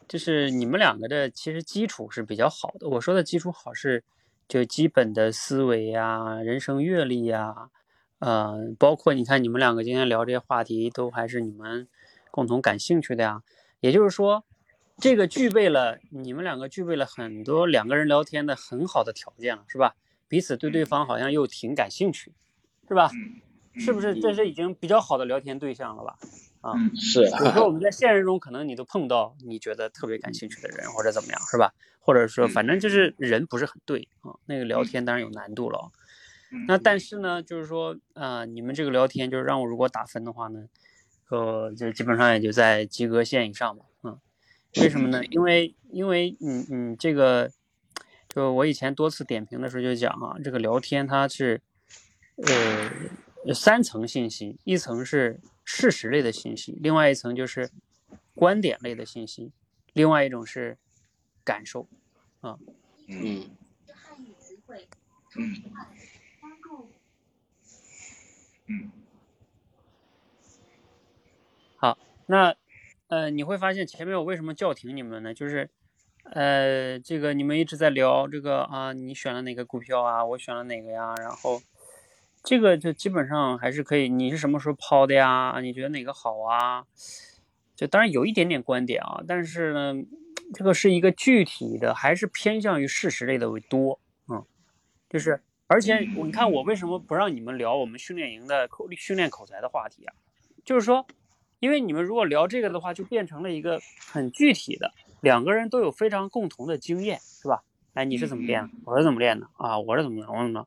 [0.07, 2.87] 就是你们两个的其实基础是比较好的。
[2.89, 4.03] 我说的基础好是
[4.47, 7.69] 就基本的思维呀、人生阅历呀，
[8.19, 11.87] 呃，包括你看你们两个今天聊这些话题都还是你们
[12.29, 13.41] 共同感兴趣的呀。
[13.81, 14.45] 也就是说，
[14.97, 19.95] 这个具备了你们两个具备了很多两个人聊天的很好的条件了，是吧？
[20.29, 22.31] 彼此对对方好像又挺感兴趣，
[22.87, 23.11] 是吧？
[23.73, 26.17] 是不是这是已经比较好的聊天对象了吧？
[26.61, 27.23] 啊，是。
[27.23, 31.73] 有时候我们在现实中可能你都碰到你觉得特别感兴趣的人或者怎么样，是吧？
[31.99, 35.91] 或者说反正就是人不是很对啊，那个聊天当然有难度了。
[36.67, 40.67] 那但是呢，就是说啊，你们这个聊天就是让我如果打分的话呢，
[41.31, 43.85] 呃，就基本上也就在及格线以上吧。
[44.03, 44.19] 嗯，
[44.77, 45.23] 为什么呢？
[45.25, 47.51] 因为因为嗯嗯这个，
[48.27, 51.61] 就我以前多次点评的时候就讲啊，这个聊天它是
[52.35, 52.91] 呃
[53.45, 55.39] 有三层信息，一层是。
[55.63, 57.69] 事实类的信息，另外一层就是
[58.33, 59.51] 观点类的信息，
[59.93, 60.77] 另外一种是
[61.45, 61.87] 感受，
[62.41, 62.57] 啊，
[63.07, 63.47] 嗯，
[65.35, 65.63] 嗯，
[68.65, 68.91] 嗯，
[71.77, 71.97] 好，
[72.31, 72.55] 那
[73.09, 75.33] 呃，你会发现前面我为什么叫停你们呢？
[75.33, 75.69] 就是
[76.23, 81.61] 呃，这个你们一直在聊这个啊，你选了哪个股票啊，我选了哪个呀，然后
[82.41, 84.07] 这个就基本上还是可以。
[84.07, 85.59] 你是什么时候抛的呀？
[85.61, 86.85] 你觉得哪个好啊？
[87.75, 90.01] 就当然有一点点观点啊，但是呢，
[90.53, 93.99] 这个是一个具体的，还是偏向于事实类的为多。
[94.29, 94.45] 嗯，
[95.09, 100.15] 就是而且你看我为什么不让你们聊我们训练营的口训练口才的话题啊？
[100.63, 101.05] 就是说，
[101.61, 103.79] 因为你们如果聊这个的话，就变成了一个
[104.11, 107.63] 很具体的，两个人都有非常共同的经验，是吧？
[107.93, 108.69] 哎，你是怎么练的？
[108.83, 109.47] 我是怎么练的？
[109.53, 110.65] 啊，我是怎么怎么怎么？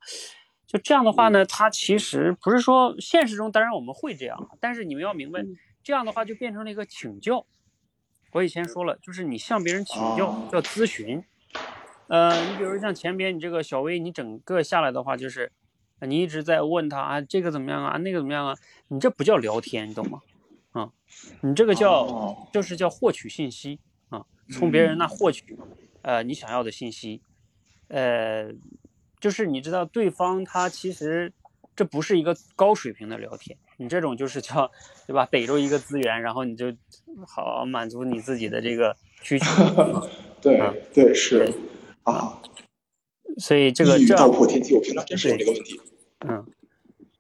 [0.67, 5.45] 就这样的话呢，它其实不是说现实中，当然我们会这样，但是你们要明白。
[5.83, 7.45] 这样的话就变成了一个请教。
[8.33, 11.23] 我以前说了，就是你向别人请教叫咨询。
[12.07, 15.53] 呃，你比如像前边你这个小薇，你整个下来的话就是，
[16.01, 18.57] 你一直在问他啊，这个怎么样啊，那个怎么样啊？
[18.89, 20.21] 你这不叫聊天，你懂吗？
[20.75, 20.93] 啊，
[21.41, 25.59] 你这个叫就是叫获取信息啊，从别人那获取
[26.03, 27.23] 呃你想要的信息。
[27.89, 28.53] 呃，
[29.21, 31.33] 就是你知道对方他其实
[31.77, 33.57] 这不是一个高水平的聊天。
[33.77, 34.71] 你这种就是叫，
[35.07, 35.27] 对吧？
[35.27, 36.73] 逮住一个资源，然后你就
[37.27, 39.45] 好满足你自己的这个需求。
[40.41, 40.61] 对
[40.95, 41.53] 对是
[42.05, 42.41] 啊，
[43.39, 45.81] 所以这个这样破天机，我平常真是有这个问题。
[46.21, 46.47] 嗯，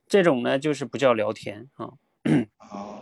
[0.07, 1.95] 这种呢就是不叫聊天啊。
[2.57, 2.93] 啊，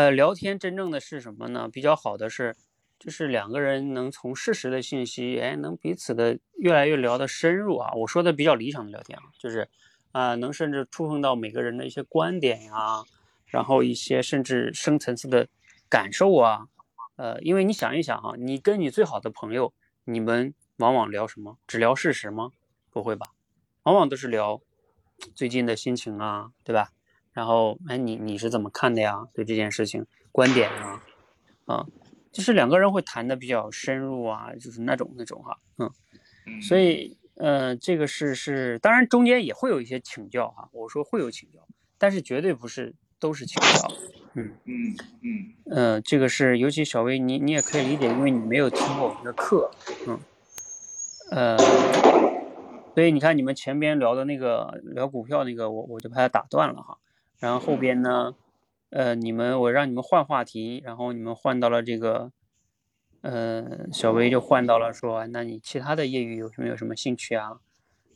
[0.00, 1.68] 呃，聊天真正的是什么呢？
[1.70, 2.56] 比较好的是，
[2.98, 7.92] 就是两个人能从事实的信息，哎，能彼此的越来越聊得深入啊。
[7.92, 9.68] 我说的比较理想的聊天啊，就是。
[10.12, 13.04] 啊，能甚至触碰到每个人的一些观点呀，
[13.46, 15.46] 然后一些甚至深层次的
[15.88, 16.66] 感受啊，
[17.14, 19.72] 呃，因为你想一想哈，你跟你最好的朋友，
[20.04, 21.58] 你们往往聊什么？
[21.68, 22.50] 只聊事实吗？
[22.90, 23.26] 不会吧，
[23.84, 24.60] 往往都是聊
[25.32, 26.90] 最近的心情啊，对吧？
[27.32, 29.26] 然后，哎，你你是怎么看的呀？
[29.32, 31.02] 对这件事情观点啊，
[31.66, 31.86] 啊，
[32.32, 37.18] 就是两个人会谈的比较深入啊，就是那种那种哈，嗯，所以。
[37.36, 40.68] 呃，这个是是，当然中间也会有一些请教哈。
[40.72, 41.66] 我说会有请教，
[41.96, 43.90] 但是绝对不是都是请教。
[44.34, 45.74] 嗯嗯嗯。
[45.74, 49.70] 呃，这个是，尤其小薇，你你也可以理解，因为你没有听过我们的课。
[50.06, 50.20] 嗯。
[51.30, 51.56] 呃，
[52.94, 56.98] 所以你看你们前边聊的那个聊股票那个，我我就把它打断了哈。
[57.40, 58.36] 然后后边呢，
[58.90, 62.30] 呃，你们我让你们换话题，然后你们换到了这个。
[63.22, 67.60] 呃，小薇就换到了说，那你其他的业余有什么有什么兴趣啊？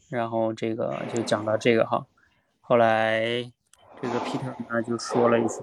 [0.09, 2.07] 然后这个就讲到这个哈，
[2.63, 3.53] 后来
[4.01, 5.63] 这个 Peter 呢就说了一些，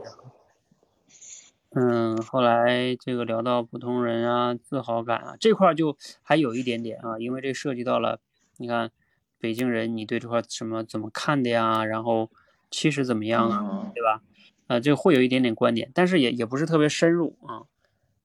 [1.71, 8.19] 嗯，后来这个聊到普通人啊，自豪感啊这块就还有一点点啊，因为这涉及到了，
[8.57, 8.91] 你看
[9.39, 11.83] 北京人你对这块什么怎么看的呀？
[11.83, 12.29] 然后
[12.71, 13.91] 其实怎么样啊？
[13.93, 14.23] 对吧？
[14.67, 17.67] 呃，就会有一点点观点，但是也也不是特别深入啊。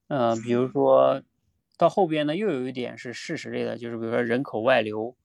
[0.06, 1.20] 呃，比如说
[1.76, 5.16] 到后边呢，又有一点是事实类的，就是比如说人口外流，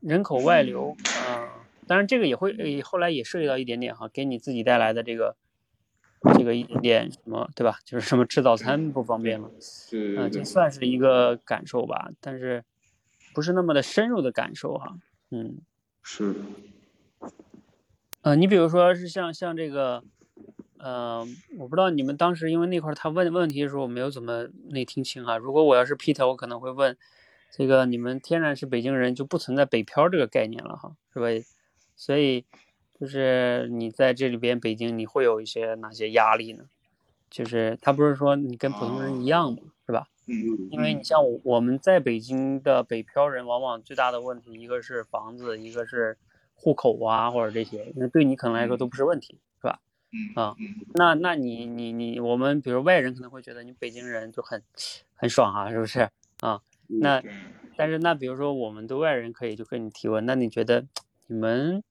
[0.00, 5.36] 人口外流啊，当然这个也会，后来也涉及到一点点哈，给你自己带来的这个
[6.38, 7.80] 这个一点点什么，对吧？
[7.84, 9.50] 就是什么吃早餐不方便了，
[10.16, 12.64] 嗯，这算是一个感受吧，但是
[13.34, 14.96] 不是那么的深入的感受哈，
[15.30, 15.58] 嗯，
[16.04, 16.34] 是，
[18.26, 20.02] 呃，你比如说是像像这个。
[20.78, 21.26] 呃，
[21.58, 25.36] 我不知道你们当时因为那块他问问题的时候，我没有怎么没听清啊。
[25.36, 26.96] 如果我要是 Peter，我可能会问，
[27.50, 31.26] 这个你们天然是北京人，就不存在北漂这个概念了哈，是吧？
[31.96, 32.44] 所以
[33.00, 36.64] 就是你在这里边北京，你会有一些哪些压力呢？
[37.30, 40.08] 就是他不是说你跟普通人一样嘛，是吧？
[40.26, 46.18] 嗯因为你像我们在北京的北漂人，往往最大的问题，一个是房子，一个是
[46.56, 49.38] 户口啊，或者这些，那对你可能来说都不是问题。
[49.60, 49.80] 是吧
[50.34, 50.56] 啊，
[50.94, 54.62] 那那你你你，我们比如外人可能会觉得你北京人就很
[55.14, 56.08] 很爽啊，是不是
[56.40, 56.60] 啊？
[56.88, 57.22] 那
[57.76, 60.86] 但是那比如说我们对外人可以就跟你提问，那你觉得
[61.26, 61.82] 你们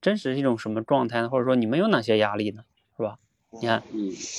[0.00, 1.28] 真实是一种什么状态呢？
[1.28, 2.64] 或者说你们有哪些压力呢？
[2.96, 3.18] 是吧？
[3.50, 3.82] 你看，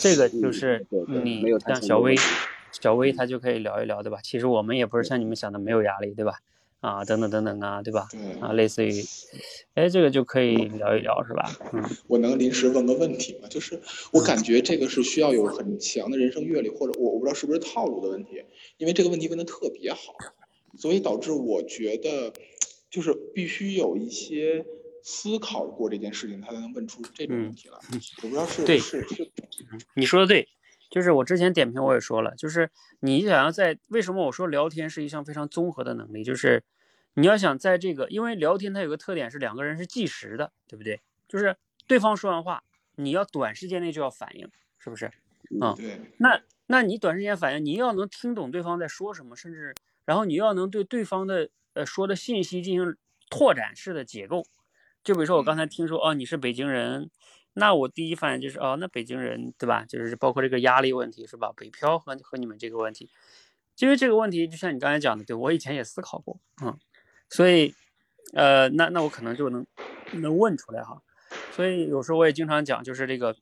[0.01, 2.15] 这个就是你像小薇，
[2.71, 4.19] 小薇她就可以聊一聊，对吧？
[4.21, 6.39] 其实我们也不是像你们想的没有压力，对吧？
[6.81, 8.07] 啊，等等等等啊，对吧？
[8.41, 8.91] 啊，类似于，
[9.75, 11.49] 哎，这个就可以聊一聊，是吧？
[11.71, 13.47] 嗯，我能临时问个问题吗？
[13.47, 13.79] 就是
[14.11, 18.43] 我感觉这个是需要有很强的人生阅历，或者我我不知道是不是套路的问题，
[18.77, 20.15] 因为这个问题问的特别好，
[20.75, 22.33] 所以导致我觉得
[22.89, 24.65] 就是必须有一些
[25.03, 27.77] 思考过这件事情，他才能问出这种问题来。
[27.93, 29.31] 嗯我不知道是对是是，
[29.95, 30.47] 你说的对。
[30.89, 36.61] 就是我之前点评我也说了，就是你想要在为什么我说聊天是一项非常综合的能力，就是
[37.15, 41.01] 你要想在这个，因为聊天它有个特点是两个人是计时的，对不对？
[41.27, 41.55] 就是
[41.87, 42.63] 对方说完话，
[42.95, 45.05] 你要短时间内就要反应，是不是？
[45.59, 45.99] 啊，对。
[46.17, 52.95] 那那你短时间反应，你要能听懂对方在说什么，甚至然后你要能对对方的呃说的信息进行
[53.29, 54.45] 拓展式的解构，
[55.03, 57.09] 就比如说我刚才听说哦你是北京人，
[57.53, 59.83] 那我第一反应就是哦那北京人对吧？
[59.83, 61.51] 就是包括这个压力问题是吧？
[61.57, 63.09] 北漂和和你们这个问题，
[63.79, 66.77] 因为这个问题就像你刚才讲的，对我以前也思考过，嗯，
[67.31, 67.73] 所以
[68.33, 69.65] 呃那那我可能就能
[70.13, 71.01] 能问出来哈。
[71.53, 73.35] 所以有时候我也经常讲，就是这个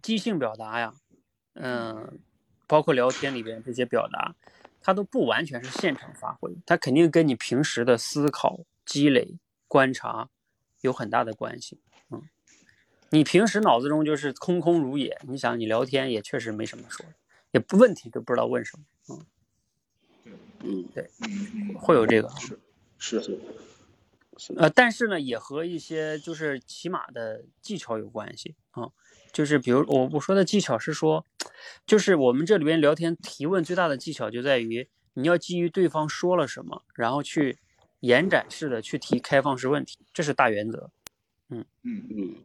[0.00, 0.94] 即兴表达呀，
[1.54, 2.18] 嗯，
[2.66, 4.34] 包括聊天里边这些表达，
[4.80, 9.36] 它都不完全是现场发挥，它肯定跟你平时的思考、积累、
[9.66, 10.28] 观察
[10.80, 11.80] 有很大的关系。
[12.10, 12.22] 嗯，
[13.10, 17.04] 你平时脑子中就是空空如也，你想你聊天也确实没什么说，
[17.50, 18.84] 也不问题都不知道问什么。
[19.08, 19.26] 嗯，
[20.60, 22.30] 嗯，对，嗯会有这个。
[23.02, 28.88] 是是呃，但是呢，也和一些就是起码的技巧有关系啊。
[29.32, 31.26] 就是比如我我说的技巧是说，
[31.84, 37.58] 就是我们这里边聊天提问最大的技巧就在于你要基于对方说了什么，然后去
[38.00, 40.90] 延展式的去提开放式问题，这是大原则。
[41.48, 42.36] 嗯嗯，嗯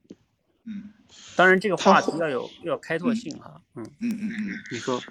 [0.65, 0.93] 嗯
[1.35, 3.61] 当然，这个话题要有要有开拓性哈。
[3.75, 5.01] 嗯，嗯嗯嗯，你说，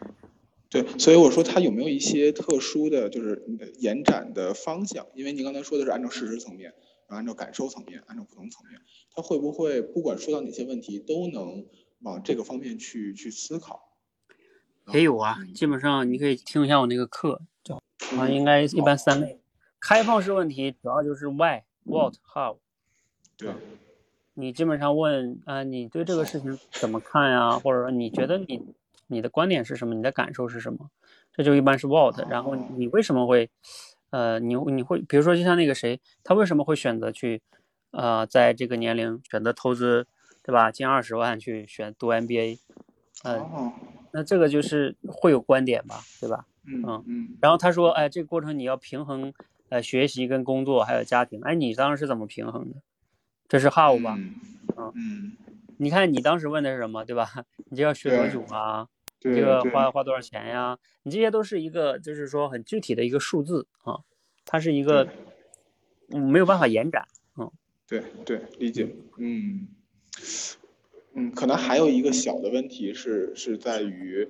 [0.68, 5.07] 对，所以我说它有没有一些特殊的就是呃延展的方向？
[5.14, 6.72] 因为您刚才说的是按照事实层面，
[7.09, 8.81] 然后按照感受层面，按照不同层面，
[9.14, 11.64] 它会不会不管说到哪些问题，都能
[12.00, 13.96] 往这个方面去去思考？
[14.92, 17.81] 也有啊，基本上你可以听一下我那个课，叫
[18.18, 19.40] 啊，应该一般三类。
[19.81, 22.59] 开放式问题主要就是 why、what、how。
[23.37, 23.52] 对，
[24.35, 27.59] 你基本上问啊、你对这个事情怎么看呀？
[27.59, 28.74] 或者说你觉得你
[29.07, 29.95] 你的观点是什么？
[29.95, 30.90] 你的感受是什么？
[31.33, 32.19] 这就一般是 what。
[32.31, 33.51] 然后你为什么会，
[34.11, 37.42] 呃，你你会比如说就像那个谁，他为什么会选择去，
[37.90, 40.07] 呃，在这个年龄选择投资，
[40.42, 40.71] 对吧？
[40.71, 42.59] 近二十万去选读 MBA，
[43.25, 43.73] 呃，哦，
[44.12, 46.47] 那这个就是会有观点吧，对吧？
[46.64, 49.33] 嗯嗯嗯然后他说，哎，这个过程你要平衡，
[49.69, 52.77] 呃，学习跟工作还有家庭，哎，你当时是怎么平衡的？
[53.49, 54.16] 这是 how 吧？
[54.19, 54.35] 嗯
[54.77, 55.37] 嗯嗯，
[55.77, 57.29] 你看你当时问的是什么，对吧？
[57.71, 58.88] 你这要学多久啊？
[59.20, 60.79] 这个花花多少钱呀？
[61.02, 64.00] 你这些都是一个，就是说很具体的一个数字啊，
[64.44, 65.09] 它是一个
[66.09, 67.07] 嗯没有办法延展。
[67.38, 67.50] 嗯
[67.88, 68.94] 对对，理解。
[69.18, 69.68] 嗯
[71.14, 74.29] 嗯，可能还有一个小的问题是是在于，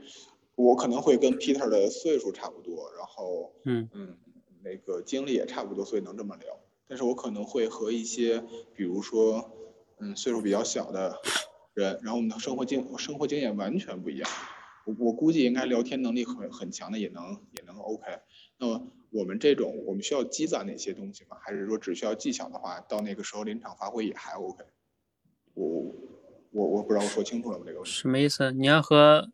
[0.55, 4.16] 我可能会跟 Peter 的岁数差不多，然后嗯嗯，
[4.62, 6.61] 那个经历也差不多，所以能这么聊。
[6.87, 8.44] 但是我可能会和一些，
[8.75, 9.51] 比如说，
[9.99, 11.18] 嗯，岁数比较小的
[11.75, 14.31] 人，然后我们的生活经生活经验完全不一样。
[14.87, 17.22] 我我估计应该聊天能力很很强的也能
[17.53, 18.05] 也能 OK。
[18.59, 21.37] 那么我们这种，我们需要积攒哪些东西吗？
[21.40, 24.64] 还是说只需要技巧的话，到那个时候临场发挥也还 OK？
[25.55, 25.92] 我
[26.53, 27.64] 我我不知道我说清楚了吗？
[27.66, 27.90] 这个问题。
[27.90, 28.53] 什么意思？
[28.53, 29.31] 你要和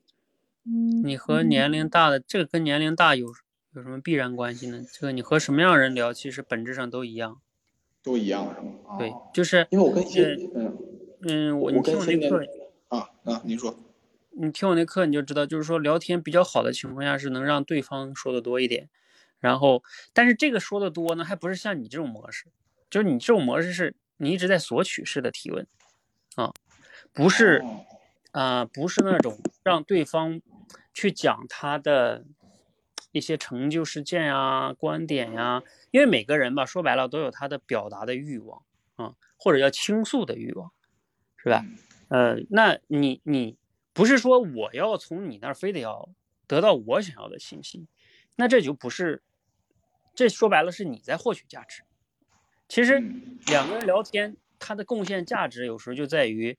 [1.04, 3.26] 你和年龄大的，这个跟年龄大有
[3.74, 4.84] 有什么必然关系呢？
[4.92, 7.40] 这个你和什么样的人聊，其实本质上都一样。
[8.02, 8.98] 都一样是吗？
[8.98, 10.78] 对哦，就是因为我跟一些呃嗯
[11.22, 12.44] 嗯，我你我听我那跟现在课，
[12.88, 13.74] 啊啊，您说
[14.34, 18.88] 你听我那课你就知道，就是说聊天比较好的情况下是能让对方说的多一点，
[19.40, 22.46] 然后但是这个说的多呢，还不是像你这种模式，
[22.90, 25.66] 就是你这种模式是你一直在索取式的提问，
[26.36, 26.52] 啊，
[27.12, 27.86] 不是哦
[28.32, 30.40] 啊、不是那种让对方
[30.94, 32.24] 去讲他的
[33.10, 38.62] 一些成就事件呀、观点呀，因为每个人吧，说白了都有他的表达的欲望
[38.96, 40.72] 啊，或者叫倾诉的欲望，
[41.36, 41.62] 是吧？
[41.66, 41.76] 嗯
[42.08, 43.56] 呃，那你你
[43.92, 46.08] 不是说我要从你那儿非得要
[46.46, 47.86] 得到我想要的信息，
[48.36, 49.22] 那这就不是，
[50.14, 51.82] 这说白了是你在获取价值。
[52.68, 56.56] 其实嗯两个人聊天，他的贡献价值有时候就在于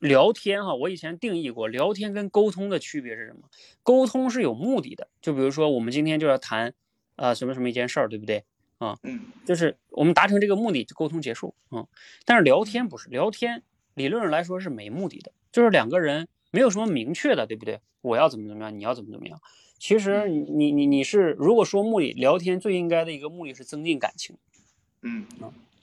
[0.00, 0.74] 聊天哈。
[0.74, 3.48] 我以前定义过，聊天跟沟通的区别是什么？
[3.82, 6.74] 沟通是有目的的，就比如说我们今天就要谈，
[7.16, 8.44] 呃，什么什么一件事儿，对不对？
[8.80, 8.98] 嗯
[9.46, 11.86] 就是我们达成这个目的，就沟通结束，嗯。
[12.26, 13.62] 但是聊天不是，聊天
[13.94, 17.80] 理论上来说是没目的的，就是两个人没有什么明确的，对不对？
[18.00, 19.40] 我要怎么怎么样，你要怎么怎么样。
[19.80, 24.36] 其实你你你你是如果说目的，聊天最应该的一个目的是增进感情，
[25.02, 25.26] 嗯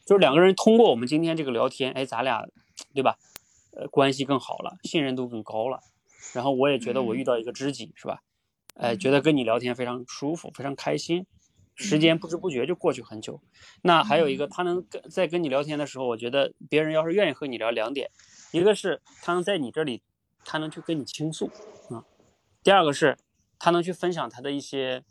[0.06, 2.48] 就是两个人通过我们今天这个聊天，哎，咱俩
[2.94, 3.18] 对吧？
[3.74, 5.82] 呃，关系更好了，信任度更高了，
[6.34, 8.22] 然后我也觉得我遇到一个知己，是吧？
[8.76, 11.26] 哎，觉得跟你聊天非常舒服，非常开心，
[11.76, 13.42] 时间不知不觉就过去很久。
[13.82, 18.10] 那还有一个，他能跟在跟你聊天的时候，我觉得别人要是愿意和你聊两点，
[18.52, 20.02] 一个是他能在你这里，
[20.46, 21.50] 他能去跟你倾诉
[21.90, 22.04] 啊；
[22.64, 23.18] 第二个是
[23.60, 25.04] 他能去分享他的一些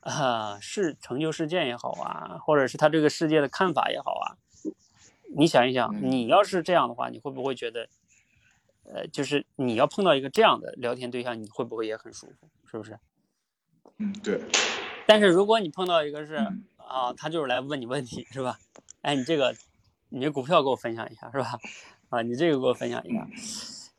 [0.00, 4.36] 啊事成就事件也好啊，或者是他这个世界的看法也好啊。
[5.36, 7.88] 你想一想，嗯你要是这样的话，你会不会觉得，
[8.84, 12.48] 呃，就是你要碰到一个这样的聊天对象，你会不会也很舒服？
[12.70, 12.98] 是不是？
[13.98, 14.40] 嗯，对，
[15.06, 18.58] 但是如果你碰到一个是嗯啊，他就是来问你问题，是吧？
[19.02, 19.54] 哎，你这个
[20.10, 21.58] 你这股票给我分享一下是吧？
[22.08, 23.26] 啊，你这个给我分享一下，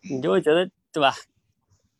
[0.01, 1.13] 你就会觉得对吧？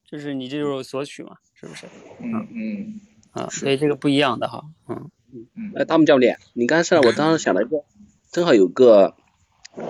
[0.09, 1.87] 就是你这就是索取嘛，是不是？
[2.19, 5.09] 嗯嗯啊，所以这个不一样的哈，嗯。
[5.29, 7.83] 嗯哎，汤姆教练，你刚才说，我当时想了一个，
[8.31, 9.13] 正好有个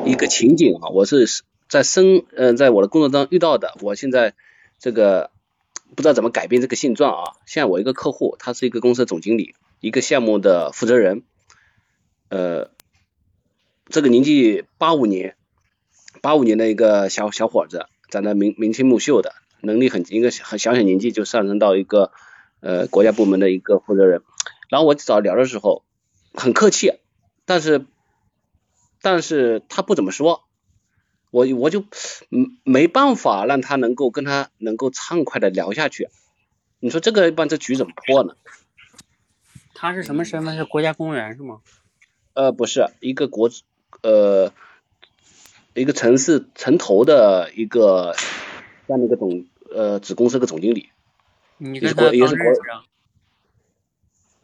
[0.04, 1.28] 一个情景啊，我是
[1.70, 4.34] 在生嗯、在我的工作当中遇到的，我现在
[4.80, 5.30] 这个
[5.96, 7.34] 不知道怎么改变这个现状啊。
[7.46, 11.22] 现在我一个客户，他是一个公司的总经理，一个项目的负责人，
[12.30, 12.72] 呃，
[13.86, 15.36] 这个年纪八五年，
[16.24, 22.12] 八五年的一个小小伙子，长得明明清目秀的，能力很一个很小小年纪就上升到一个
[22.60, 24.22] 呃国家部门的一个负责人。
[24.70, 25.84] 然后我找他聊的时候
[26.34, 26.94] 很客气，
[27.46, 27.86] 但是
[29.02, 30.44] 但是他不怎么说，
[31.32, 31.82] 我我就
[32.32, 36.10] 嗯没办法让他能够跟他能够畅快的聊下去。
[36.80, 38.36] 你说这个一般这局怎么破呢？
[39.74, 40.56] 他是什么身份？
[40.58, 41.62] 是国家公务员是吗？
[42.34, 43.50] 呃，不是一个国
[44.02, 44.52] 呃
[45.80, 48.16] 一个城市城投的一个
[48.88, 50.90] 这样的一个总呃子公司的总经理，
[51.58, 52.84] 你跟他刚国也是国认识啊？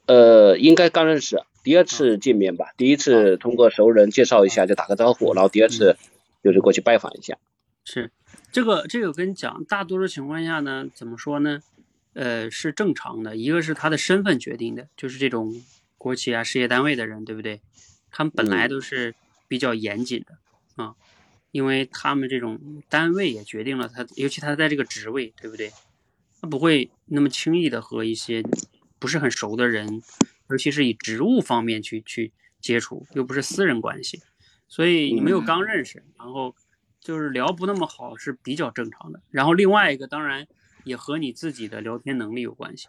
[0.06, 5.98] 呃，应该刚认识，第二次见面吧，第一次通过熟人介绍一下就打个招呼，然后第二次
[6.44, 7.38] 就是过去拜访一下。
[7.86, 8.12] 是，
[8.52, 11.62] 这个这个我跟你讲，大多数情况下呢，怎么说呢？
[12.14, 13.36] 呃，是正常的。
[13.36, 15.52] 一个是他的身份决定的，就是这种
[15.98, 17.62] 国企啊、事业单位的人，对不对？
[18.12, 19.16] 他们本来嗯都是
[19.48, 20.94] 比较严谨的啊，
[21.54, 25.72] 因为他们这种单位也决定了他，尤其他在这个职位，对不对？
[26.42, 28.44] 他不会那么轻易的和一些
[28.98, 30.02] 不是很熟的人，
[30.50, 34.20] 尤其是以职务方面去去接触，又不是私人关系，
[34.68, 36.56] 所以你们又刚认识，然后
[37.00, 39.22] 就是聊不那么好是比较正常的。
[39.30, 40.48] 然后另外一个当然
[40.84, 42.88] 也和你自己的聊天能力有关系，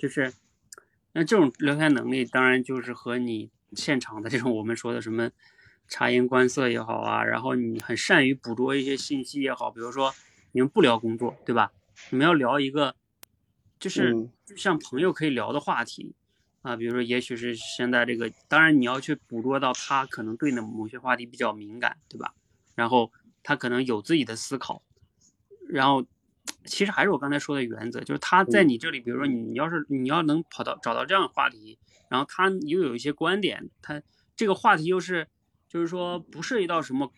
[0.00, 0.32] 就是
[1.12, 5.30] 那这种聊天能力当然就是和你现场的这种我们说的什么
[5.90, 10.14] 察言观色也好啊，然后你很善于捕捉一些信息也好，比如说
[10.52, 11.72] 你们不聊工作，对吧？
[12.10, 12.94] 你们要聊一个
[13.78, 16.14] 就是嗯像朋友可以聊的话题
[16.62, 22.34] 啊，比如说也许是现在这个，当然你要去捕捉到他可能对的某些话题比较敏感，对吧？
[22.74, 23.10] 然后
[23.42, 24.82] 他可能有自己的思考，
[25.68, 26.06] 然后
[26.64, 31.78] 其实还是我刚才说的原则，就是他在你这里，比如说你你要是你要能跑到找到这样的话题，
[32.08, 34.00] 然后他又有一些观点，他
[34.36, 35.26] 这个话题又是
[35.70, 37.10] 就是说不涉及到什么，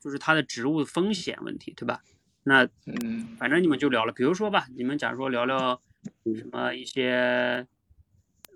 [0.00, 2.02] 就是他的职务风险问题，对吧？
[2.44, 5.82] 那嗯反正你们就聊了，比如说吧，你们假如说聊聊
[6.36, 7.66] 什么一些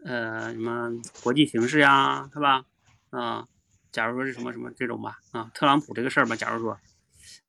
[0.05, 0.93] 呃什么
[1.23, 2.65] 国际形势呀，对吧？
[3.11, 3.49] 啊、
[3.91, 6.79] 假如说是什么什么这种吧，啊，特朗普这个事儿吧，假如说，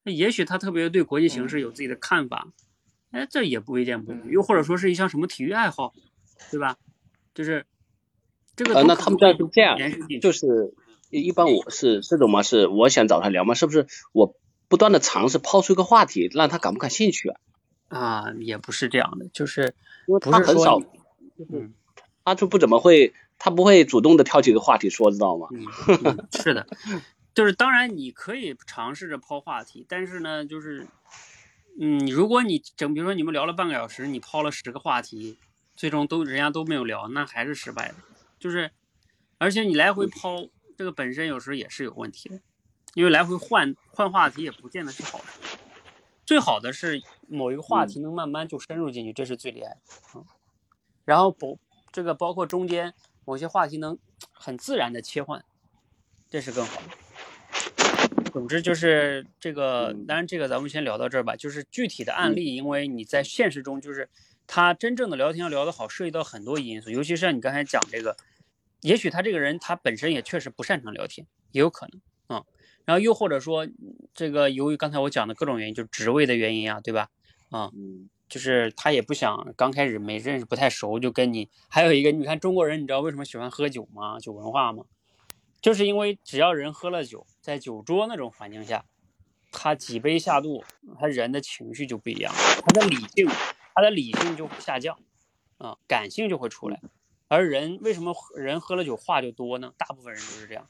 [0.01, 2.47] 那也许他特别对国际形势有自己的看法，
[3.11, 5.93] 哎，这也不为见不嗯又或者说是一项什么体育爱好，
[6.49, 6.75] 对吧？
[7.35, 7.63] 就是
[8.55, 9.77] 这个呃，那他们这样是这样
[10.19, 10.73] 就是
[11.11, 12.41] 一一般我是这种吗？
[12.41, 13.53] 是我想找他聊嘛？
[13.53, 14.35] 是不是我
[14.67, 17.39] 不断的尝试抛出一个话题，让他感不感兴趣啊？
[17.89, 19.75] 啊，也不是这样的，就是
[20.21, 21.73] 他很少，你嗯。
[22.23, 25.47] 他就不怎么会，他不会主动的挑起一个话题说，知道吗？
[25.51, 25.65] 嗯，
[26.05, 26.67] 嗯是的，
[27.33, 30.85] 就是当然你可以尝试着抛话题，但是呢，就是，
[31.79, 35.39] 嗯，如果你整，比如说你们聊了半个小时，你抛了十个话题，
[35.75, 37.95] 最终都人家都没有聊，那还是失败的。
[38.39, 38.69] 就是，
[39.39, 40.47] 而且你来回抛，
[40.81, 42.39] 这个本身有时候也是有问题的，
[42.95, 45.39] 因为来回换换话题也不见得是好事。
[46.25, 49.77] 最好的是某一个话题能慢慢就深入进去，这是最厉害的。
[50.15, 50.25] 嗯，
[51.05, 51.59] 然后不，
[51.91, 53.99] 这个包括中间某些话题能
[54.31, 55.45] 很自然的切换，
[56.31, 58.31] 这是更好的。
[58.31, 61.35] 总之就是这个，当然这个咱们先聊到这儿吧。
[61.35, 64.09] 就是具体的案例，因为你在现实中，就是
[64.47, 68.17] 他真正的聊天要聊得好，涉及到很多因素，尤其是像你刚才讲这个，
[68.81, 72.01] 也许他这个人他本身也确实不擅长聊天，也有可能
[72.37, 72.53] 啊、嗯。
[72.85, 73.67] 然后又或者说，
[74.13, 77.09] 这个由于刚才我讲的各种原因，就是职位的原因啊，对吧？
[77.49, 81.49] 啊、嗯就是他也不想刚开始没认识不太熟就跟你。
[81.67, 84.19] 还有一个，你看中国人，你知道为什么喜欢喝酒吗？
[84.19, 84.85] 酒文化吗？
[85.61, 88.85] 就是因为只要人喝了酒，在酒桌那种环境下，
[89.51, 90.63] 他几杯下肚，
[90.97, 93.27] 他人的情绪就不一样，他的理性，
[93.75, 94.97] 他的理性就会下降，
[95.57, 96.81] 啊、感性就会出来。
[97.31, 99.71] 而人为什么人喝了酒话就多呢？
[99.77, 100.67] 大部分人都是这样，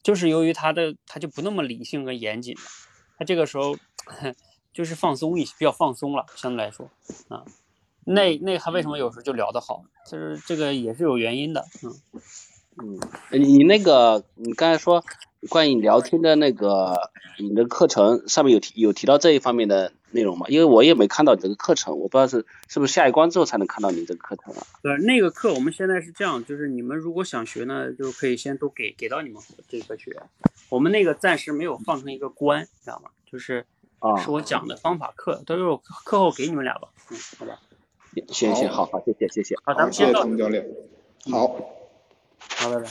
[0.00, 2.60] 就是由于他的他就不那么理性跟严谨了，
[3.18, 3.76] 他这个时候
[4.72, 6.88] 就是放松一些，比较放松了，相对来说
[7.26, 7.44] 啊。
[8.04, 9.82] 那那他为什么有时候就聊得好？
[10.08, 13.00] 就是这个也是有原因的，嗯。
[13.32, 15.04] 嗯，你那个你刚才说
[15.48, 17.10] 关于聊天的那个
[17.40, 20.46] 你的课程上面有提有提到这一方面的内容吗？
[20.48, 24.62] 因为我也没看到你这个课程，我不知道是是不是下一关之后才能看到你这个课程啊？
[24.82, 30.22] 对，那个课我们现在是这样，就是你们如果想学呢，就可以先都给给到你们这个学员。
[30.70, 33.10] 我们那个暂时没有放成一个关，知道吗？
[33.30, 33.66] 就是
[33.98, 36.88] 啊，是我讲的方法课，到时候课后给你们俩吧。
[37.10, 37.60] 嗯，好吧。
[38.28, 39.56] 行行，好好，谢谢谢谢。
[39.64, 40.64] 好，咱好，谢谢们先到汤姆教练。
[41.32, 42.88] 好，好，拜拜。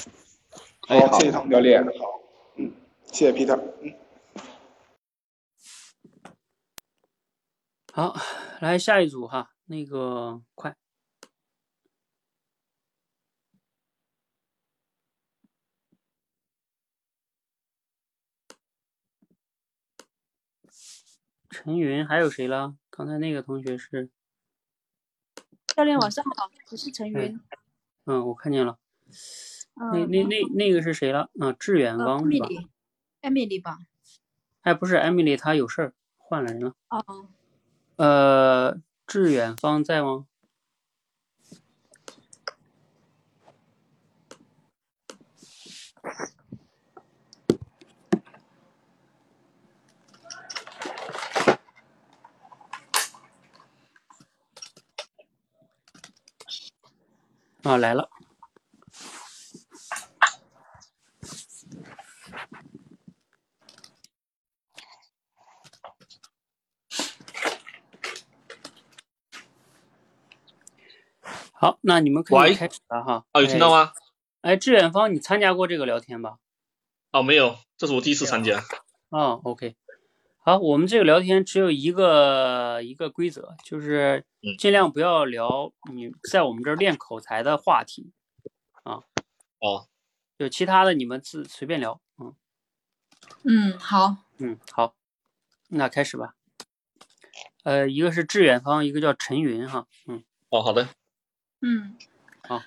[0.89, 1.82] 哎好，谢谢汤姆教练。
[1.86, 2.19] 好，
[2.57, 2.71] 嗯，
[3.09, 3.57] 谢谢 Peter。
[3.82, 4.03] 嗯。
[7.96, 8.16] 好，
[8.60, 10.76] 来下一组哈，那个快。
[21.52, 22.76] 陈云还有谁了？
[22.89, 24.10] 刚才那个同学是，
[25.68, 27.39] 教练晚上好，我是陈云。
[28.06, 28.80] 嗯，我看见了。
[29.76, 31.30] 那嗯，那那那个是谁了？
[31.39, 32.48] 啊，志远呃汪是吧
[33.22, 33.78] ？，Emily，Emily 吧？
[34.62, 36.74] 哎，不是，Emily 她有事儿换了人了。
[36.89, 37.28] 哦，
[37.96, 38.78] 呃，
[39.08, 40.26] 致远方在吗？
[57.64, 58.10] 啊，来了。
[71.54, 73.25] 好，那你们可以喂开始了哈。
[73.31, 73.84] 啊，有听到哎？
[73.86, 73.91] 吗？
[74.41, 76.38] 哎，致远方，你参加过这个聊天吧？
[77.11, 78.63] 哦，没有，这是我第一次参加。
[79.09, 79.75] 哦，OK，
[80.39, 88.11] 好，我们这个聊天只有一个一个规则，就是嗯尽量不要聊你在我们这儿练口才的话题
[88.84, 89.03] 啊，
[89.59, 89.88] 哦，
[90.38, 92.01] 就其他的你们自随便聊。
[92.17, 92.36] 嗯
[93.43, 94.95] 嗯，好，嗯，好，
[95.69, 96.34] 那开始吧。
[97.63, 99.88] 呃，一个是致远方，一个叫陈云哈。
[100.07, 100.89] 嗯，哦，好的。
[101.66, 101.95] 嗯，
[102.45, 102.61] 好，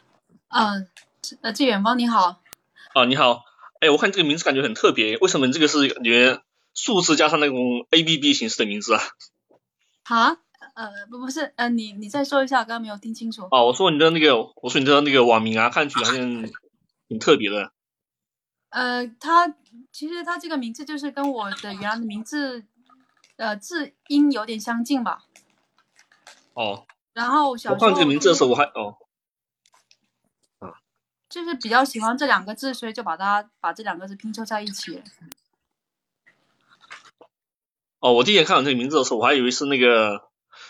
[0.49, 0.89] 嗯，
[1.43, 2.41] 呃，致远方你好，
[2.95, 3.45] 啊，你好。
[3.79, 6.41] 哎，我看这个名字感觉很特别，为什么这个是感觉
[6.73, 9.03] 数字加上那种 A B B 形式的名字啊？
[10.03, 10.37] 好，
[10.75, 13.43] 呃，不不是，呃，你你再说一下，刚刚没有听清楚。
[13.51, 16.51] 哦，我说你的那个，我说你的那个网名啊，看上去好像
[17.07, 17.73] 挺特别的。
[18.71, 19.55] 呃，他
[19.93, 22.65] 其实他这个名字就是跟我的原来的名字，
[23.37, 25.25] 呃，字音有点相近吧。
[26.55, 26.87] 哦，
[27.17, 28.99] 然后小我时候看这个名字的时候，我还哦，
[31.31, 35.03] 就是比较喜欢这两个字，所以就把它把这两个字拼凑在一起。
[38.01, 40.29] 哦，我第一眼看到这个名字的时候，我还以为是那个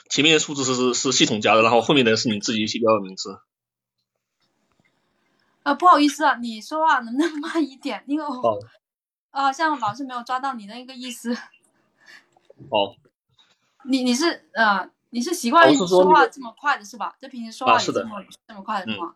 [0.09, 3.41] 前面的数字是是是系统加的，然后后面的是你自己写标的名字。
[5.65, 8.05] 呃，不好意思啊，你说话能不能慢一点？
[8.07, 8.59] 因为我哦
[9.31, 11.35] 啊，像老是没有抓到你那个意思。
[12.71, 12.95] 哦，
[13.85, 17.17] 你你是呃，你是习惯说话这么快的是吧？
[17.19, 19.15] 就平时说话这么、这么快的是吗？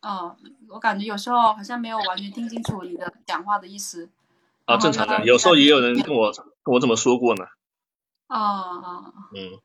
[0.00, 0.34] 嗯，
[0.70, 4.08] 我感觉有时候好像没有完全听清楚你的讲话的意思。
[4.64, 6.32] 啊，正常的，有时候也有人跟我
[6.62, 7.44] 跟我这么说过呢。
[8.28, 9.60] 啊啊嗯，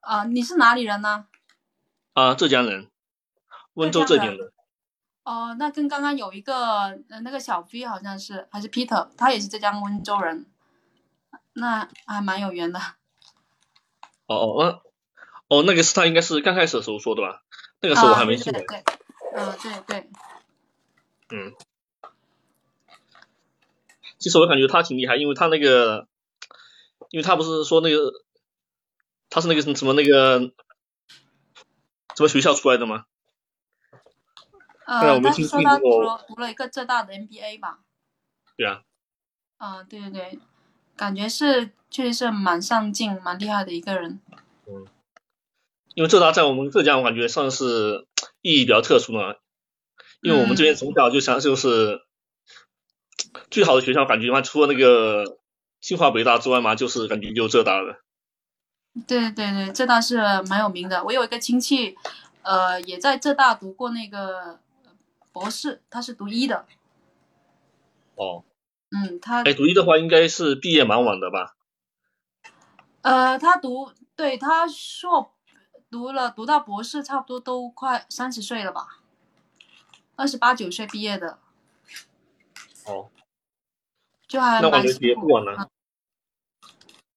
[0.00, 0.24] 啊！
[0.24, 1.24] 你是哪里人呢？
[2.12, 2.90] 啊，浙江人，
[3.72, 4.52] 温州这边的。
[5.24, 10.44] 哦，那跟刚刚有一个呃那个小 V 好像是还是 Peter，他也是浙江温州人，
[11.54, 12.78] 那还蛮有缘的。
[14.26, 14.89] 哦哦，那
[15.50, 17.42] 哦那个是他应该是刚开始的时候说的吧？
[17.80, 18.60] 那个时候我还没进来。
[18.60, 18.84] 啊、对对对，
[19.34, 20.08] 嗯、对对，
[21.30, 21.54] 嗯，
[24.18, 26.06] 其实我感觉他挺厉害，因为他那个，
[27.10, 28.12] 因为他不是说那个，
[29.28, 30.38] 他是那个什么那个
[32.16, 33.06] 什么学校出来的吗？
[35.00, 37.80] 对我呃，没听说读了读了一个浙大的 MBA 吧？
[38.56, 38.82] 对啊，
[39.58, 40.38] 啊、对对对，
[40.96, 44.20] 感觉是确实是蛮上进、蛮厉害的一个人。
[45.94, 48.06] 因为浙大在我们浙江，我感觉算是
[48.42, 49.40] 意义比较特殊的，
[50.22, 52.00] 因为我们这边从小就想就是
[53.50, 55.38] 最好的学校，感觉嘛，除了那个
[55.80, 58.02] 清华北大之外嘛，就是感觉就浙大了。
[59.06, 60.16] 对对对，浙大是
[60.48, 61.04] 蛮有名的。
[61.04, 61.96] 我有一个亲戚，
[62.42, 64.58] 呃，也在浙大读过那个
[65.32, 66.66] 博士，他是读医的。
[68.16, 68.44] 哦，
[68.90, 71.54] 嗯，他哎，读医的话应该是毕业蛮晚的吧？
[73.02, 75.32] 呃，他读对他硕
[75.90, 79.00] 读了读到博士，差不多都快三十岁了吧，
[80.14, 81.38] 二十八九岁毕业的，
[82.86, 83.10] 哦，
[84.28, 85.56] 就还那我感觉蛮辛苦也不晚了。
[85.58, 85.68] 嗯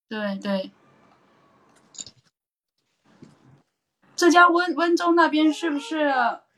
[0.09, 0.71] 对对，
[4.15, 5.97] 浙江温温州那边是不是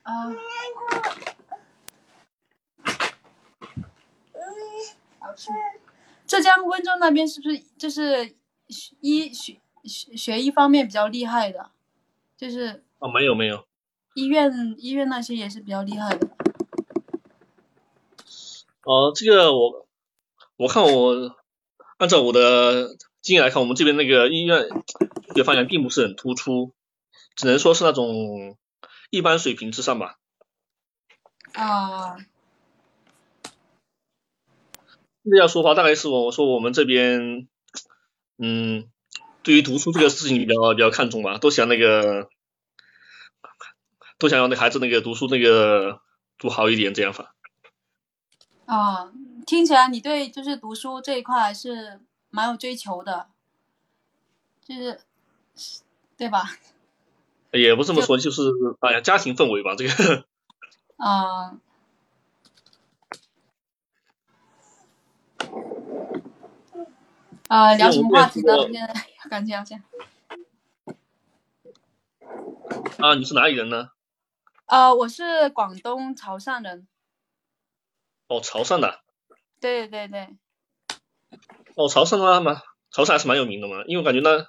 [0.04, 0.36] 呃？
[6.28, 8.36] 浙江温州那边是不是就是
[9.00, 11.72] 医学学学医方面比较厉害的，
[12.38, 13.66] 就是哦，没有没有，
[14.14, 16.28] 医院医院那些也是比较厉害的。
[18.84, 19.88] 哦，这个我
[20.58, 21.36] 我看我
[21.98, 24.68] 按照我的经验来看，我们这边那个医院
[25.34, 26.74] 的发展并不是很突出，
[27.36, 28.58] 只能说是那种
[29.10, 30.20] 一般水平之上吧。
[31.54, 32.18] 啊，
[35.24, 37.48] 这要说话大概是我说我们这边，
[38.38, 38.88] 嗯，
[39.46, 42.30] 对于读书这个事情比较比较看重吧，都想那个，
[44.18, 46.02] 都想要那孩子那个读书那个
[46.40, 47.36] 读好一点这样法。
[48.66, 49.12] 啊，
[49.46, 52.00] 听起来你对就是读书这一块还是
[52.32, 53.28] 蛮有追求的，
[54.64, 55.02] 就是
[56.18, 56.58] 对吧？
[57.52, 58.42] 也不这么说，就是
[58.80, 60.26] 哎呀，家庭氛围吧，这个。
[60.98, 61.60] 啊。
[67.48, 68.54] 啊，聊什么话题呢？
[68.64, 69.82] 现在感觉好像。
[73.00, 73.90] 啊，你是哪里人呢？
[74.66, 76.88] 呃，我是广东潮汕人。
[78.28, 79.02] 哦，潮汕的。
[79.60, 80.36] 对对对。
[81.76, 82.62] 哦，潮汕啊嘛，
[82.92, 84.48] 潮汕还是蛮有名的嘛，因为我感觉呢，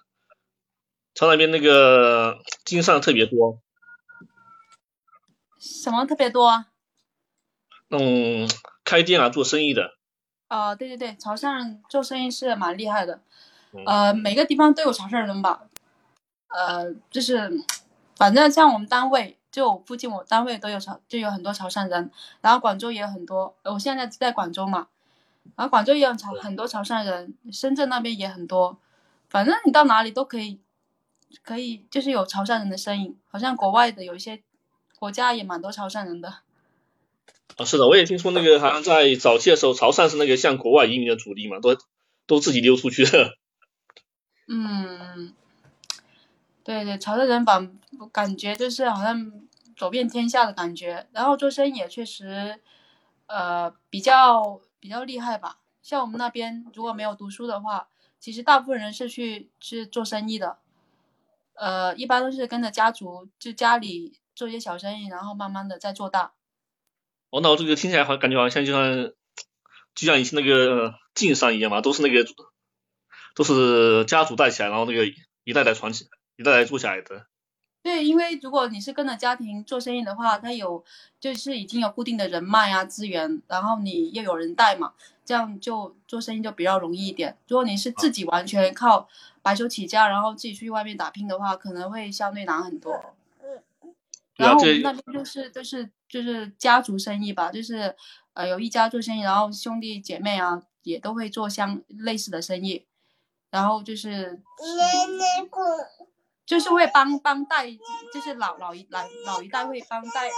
[1.14, 3.61] 潮那边那个经商特别多。
[5.59, 6.68] 什么特别多啊？
[7.89, 8.49] 那种
[8.85, 9.97] 开店啊，做生意的。
[10.49, 13.20] 哦，对对对，潮汕做生意是蛮厉害的。
[13.85, 15.64] 呃，每个地方都有潮汕人吧？
[16.49, 17.53] 呃，就是，
[18.16, 19.37] 反正像我们单位。
[19.53, 22.11] 就附近我单位都有潮，就有很多潮汕人，
[22.43, 24.89] 然后广州也有很多，我现在在广州嘛，
[25.57, 28.79] 然后广州也有潮很多潮汕人，深圳那边也很多，
[29.31, 30.61] 反正你到哪里都可以，
[31.43, 34.43] 可以就是有潮汕人的身影，好像国外的有一些
[34.99, 36.29] 国家也蛮多潮汕人的。
[37.57, 41.79] 啊，是的，我也听说那个好像在早期的时候，潮汕是那个向国外移民的主力嘛，都
[42.27, 43.39] 都自己溜出去了。
[44.49, 45.34] 嗯。
[46.64, 47.64] 对 对，潮汕人把
[48.12, 49.32] 感觉就是好像
[49.76, 52.59] 走遍天下的感觉，然后做生意也确实，
[53.26, 55.59] 呃，比较比较厉害吧。
[55.82, 57.88] 像我们那边如果没有读书的话，
[58.18, 60.59] 其实大部分人是去是做生意的，
[61.55, 66.32] 呃，一般都是跟着家族，就家里做一些小生意，然后慢慢的再做大。
[67.30, 69.12] 哦，那我这个听起来好像感觉好像就像
[69.94, 72.24] 就像以前那个晋商一样嘛，都是那个
[73.37, 75.07] 都是家族带起来，然后那个
[75.45, 76.09] 一代代传起。
[76.39, 77.24] 一代代做下来的，
[77.82, 80.84] 对，因为如果你是跟着家庭做生意的话，他有
[81.18, 84.93] 就是已经有固定的人脉啊资源，然后你又有人带嘛，
[85.24, 87.39] 这样就做生意就比较容易一点。
[87.49, 89.09] 如果你是自己完全靠
[89.41, 92.93] 白手起家，然后自己出去外面打拼的话，可能会相对难很多。
[94.37, 97.97] 然后我们那边就是就是就是家族生意吧，就是
[98.34, 102.84] 呃有一家做生意，然后兄弟姐妹啊也都会做相类似的生意，
[103.57, 104.42] 然后就是。
[106.46, 107.66] 就是会帮帮带，
[108.14, 110.30] 就是老老一老老一代会帮带，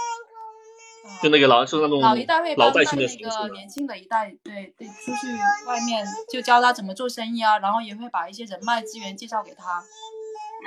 [1.21, 3.05] 就那个老是那种老一代会帮带那个
[3.49, 9.83] 年轻的一代，对对，出去外面就教他怎么做生意啊，然后也会把一些人脉资源介绍给他，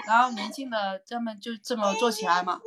[0.06, 2.60] 然后年轻的他们就这么做起来嘛。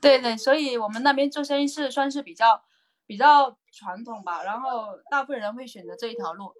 [0.00, 2.62] 对对，所以我们那边做生意是算是比较。
[3.08, 6.52] 比较传统吧，然后大部分人会选择这一条路，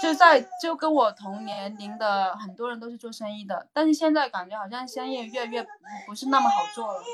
[0.00, 5.66] 就在就跟我同年龄的很多人都是做生意的，但是现在感觉好像生意越来越
[6.06, 7.02] 不是那么好做了。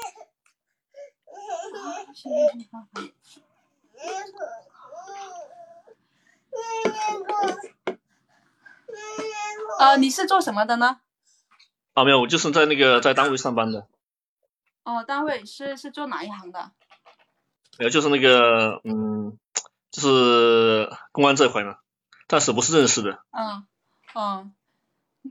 [9.81, 11.01] 呃，你是做什么的呢？
[11.95, 13.89] 啊，没有，我就是在那个在单位上班的。
[14.85, 16.71] 哦，单位是是做哪一行的？
[17.79, 19.37] 没有，就是那个，嗯，
[19.91, 21.79] 就是公安这块嘛，
[22.27, 23.25] 但是不是正式的。
[23.33, 23.67] 嗯，
[24.15, 24.55] 嗯，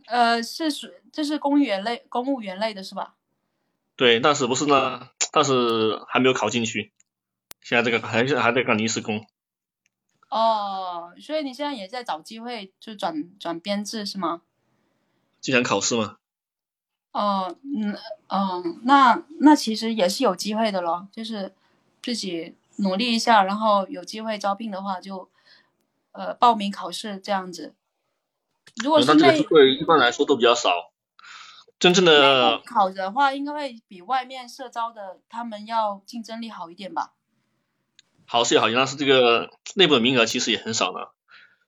[0.07, 3.15] 呃，是属，这是公务员类，公务员类的是吧？
[3.95, 5.09] 对，但是不是呢？
[5.31, 6.91] 但是还没有考进去，
[7.61, 9.25] 现在这个还是还在干临时工。
[10.29, 14.41] 哦，所以你现在也在找机会，就转转编制是吗？
[15.39, 16.17] 就想考试吗？
[17.13, 17.97] 哦，嗯，
[18.27, 21.53] 嗯，那那其实也是有机会的咯，就是。
[22.05, 25.29] 自己努力一下，然后有机会招聘的话，就
[26.11, 27.73] 呃报名考试这样子。
[28.83, 30.91] 如果是内，会一般来说都比较少。
[31.79, 37.13] 真正的考的话，应该会比外面社招的他们要竞争力好一点吧？
[38.25, 41.07] 好是也好，但是这个内部的名额其实也很少呢，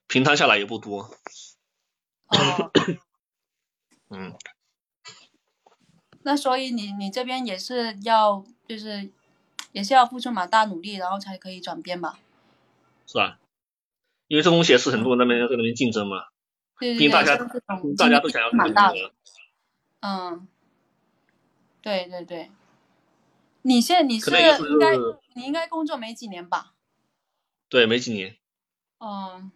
[0.06, 1.08] 平摊下来也不多。
[2.26, 2.70] 哦。
[4.10, 4.34] 嗯。
[6.26, 9.08] 那所以你你这边也是要就是。
[9.72, 12.18] 也是要付出蛮大努力，然后才可以转变吧。
[13.06, 13.38] 是吧？
[14.26, 16.28] 因为这东西也是很多人那边在那边竞争嘛，
[16.78, 17.36] 对对对，毕竟大家
[17.98, 19.12] 大家都想要这个蛮大的。
[20.00, 20.48] 嗯，
[21.82, 22.50] 对对对。
[23.60, 24.96] 你现在你是应该
[25.34, 26.72] 你应该工作没几年吧？
[27.68, 28.34] 对，没几年。
[29.00, 29.52] 嗯，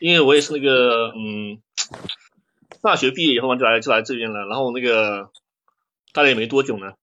[0.00, 1.60] 因为我也是那个嗯，
[2.80, 5.30] 大学毕业以后嘛，就来就来这边了，然后那个
[6.14, 6.94] 待了也没多久呢。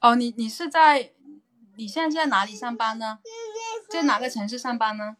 [0.00, 1.12] 哦，你你是在
[1.76, 3.18] 你现在在哪里上班呢？
[3.90, 5.16] 在哪个城市上班呢？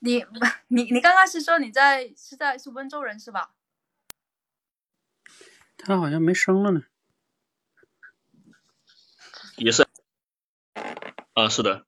[0.00, 0.24] 你
[0.68, 3.52] 你你刚刚是说你在是在是温州人是吧？
[5.84, 6.82] 他好像没声了呢。
[9.56, 9.86] 也是。
[11.34, 11.86] 啊，是的，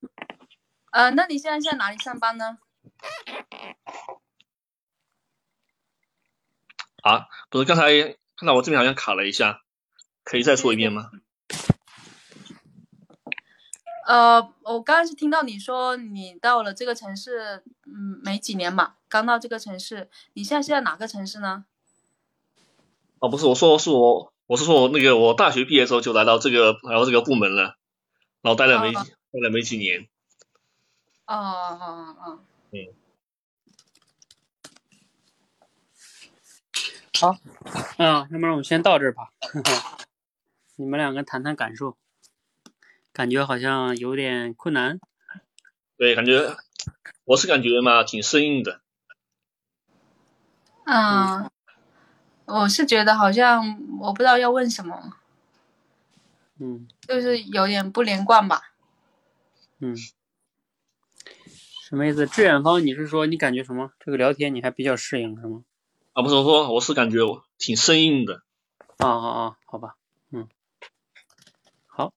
[0.92, 2.58] 呃，那你现在在哪里上班呢？
[7.02, 9.62] 啊，不是刚才看到我这边好像卡了一下，
[10.24, 11.10] 可以再说一遍吗？
[14.06, 20.08] 呃，我刚刚是听到你说你到了这个城市，嗯，没几年嘛，刚到这个城市。
[20.34, 21.66] 你现在是在哪个城市呢？
[23.22, 27.76] 哦，不是，我说是我，我是说我那个我大学毕业时候就来到这个来到这个部门了，
[28.40, 30.08] 然后待了没、哦待了没几年。
[31.26, 32.40] 哦哦哦
[37.20, 37.38] 哦，
[37.98, 39.30] 啊，要不然我们先到这儿吧。
[40.74, 41.96] 你们两个谈谈感受，
[43.12, 44.98] 感觉好像有点困难。
[45.96, 46.56] 对，感觉
[47.22, 48.80] 我是感觉嘛挺生硬的。
[50.86, 51.51] 嗯，
[52.60, 55.14] 我是觉得好像我不知道要问什么，
[56.58, 58.72] 嗯就是有点不连贯吧。
[59.78, 59.96] 嗯，
[61.88, 62.26] 什么意思？
[62.26, 63.92] 志远方，你是说你感觉什么？
[63.98, 65.64] 这个聊天你还比较适应是吗？
[66.12, 68.42] 啊，不是我说我是感觉我挺生硬的。
[68.98, 69.96] 啊啊啊，好吧，
[70.30, 70.46] 嗯，
[71.86, 72.12] 好，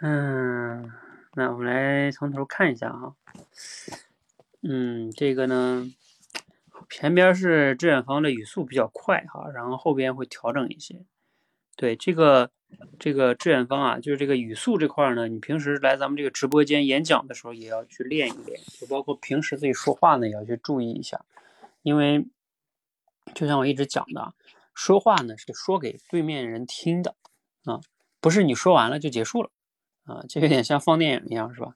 [0.00, 0.92] 嗯，
[1.32, 3.14] 那我们来从头看一下哈，
[4.62, 5.90] 嗯，这个呢，
[6.96, 11.04] 前边是志远方的语速比较快哈，然后后边会调整一些。
[11.74, 12.52] 对这个
[13.00, 21.24] 这个志远方啊，就是这个语速这块呢，你平时来咱们这个直播间演讲的时候也要去练一练，就包括平时自己说话呢也要去注意一下，
[21.82, 22.28] 因为
[23.34, 24.34] 就像我一直讲的啊。
[24.72, 27.16] 说话呢是说给对面人听的
[27.64, 27.80] 啊，
[28.20, 29.50] 不是你说完了就结束了
[30.04, 31.74] 啊，就有点像放电影一样，是吧？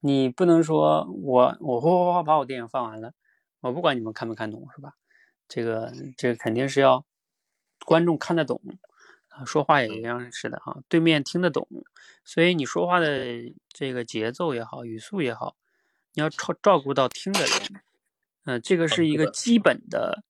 [0.00, 3.14] 你不能说我我哗哗哗把我电影放完了，
[3.60, 4.94] 我不管你们看没看懂，是吧？
[5.48, 7.04] 这个这个肯定是要
[7.84, 8.60] 观众看得懂
[9.28, 11.66] 啊，说话也一样是的哈，对面听得懂，
[12.24, 15.56] 所以你说话的这个节奏也好，语速也好，
[16.14, 17.82] 你要照照顾到听的人，
[18.44, 20.24] 嗯、这个是一个基本的。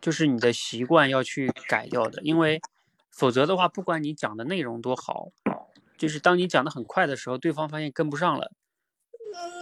[0.00, 2.62] 就是你的习惯要去改掉的，因为
[3.10, 5.32] 否则的话，不管你讲的内容多好，
[5.96, 8.52] 就是当你讲的很快的时候，对方发现跟不上了，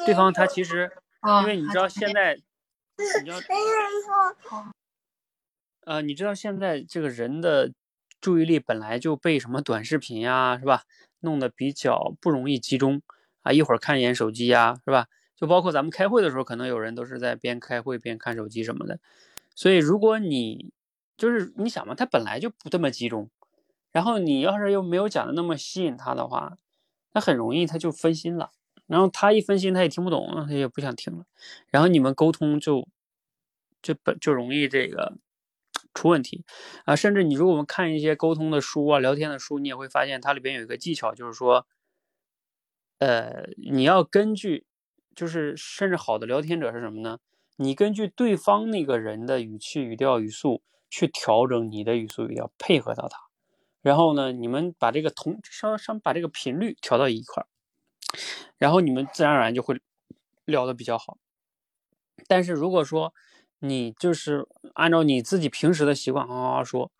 [0.04, 0.92] 对方他其实，
[1.22, 2.38] 哦因为你知道现在，
[2.98, 3.38] 你知道，
[5.84, 7.72] 呃，你知道现在这个人的
[8.20, 10.82] 注意力本来就被什么短视频呀，是吧，
[11.20, 13.02] 弄得比较不容易集中
[13.42, 15.06] 啊，一会儿看一眼手机呀，是吧？
[15.36, 18.98] 就包括咱们开会的时候，可能有人都是在边开会边看手机什么的。
[19.54, 20.72] 所以，如果你
[21.16, 23.28] 就是你想嘛，他本来就不这么集中，
[23.92, 26.56] 然后你要是又没有讲的那么吸引他的话，
[27.12, 28.50] 那很容易他就分心了。
[28.86, 31.24] 然后他一分心，他也听不懂，他也不想听了。
[31.68, 32.86] 然后你们沟通就
[33.82, 35.14] 就本就容易这个
[35.94, 36.44] 出问题
[36.84, 36.94] 啊。
[36.96, 41.66] 甚至你如果我们看一些沟通的书啊、聊天的书，你也会发现它里边有一个技巧，就是说，
[42.98, 44.66] 呃，你要根据，
[45.14, 47.18] 就是甚至好的聊天者是什么呢？
[47.56, 53.18] 你根据对方那个人的语气、语调、语速去调整你的语速、语调，配合到他。
[53.82, 57.46] 然后呢，你们把这个同稍稍把这个频率调到一块儿，
[58.58, 59.80] 然后你们自然而然就会
[60.44, 61.18] 聊得比较好。
[62.26, 63.14] 但是如果说
[63.58, 66.90] 你就是按照你自己平时的习惯啊啊说，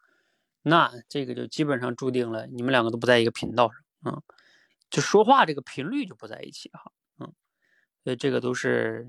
[0.62, 4.22] 那这个就基本上注定了你们两个都不在一个频道上啊、嗯，
[4.90, 7.32] 就说话这个频率就不在一起哈，嗯，
[8.04, 9.08] 所以这个都是。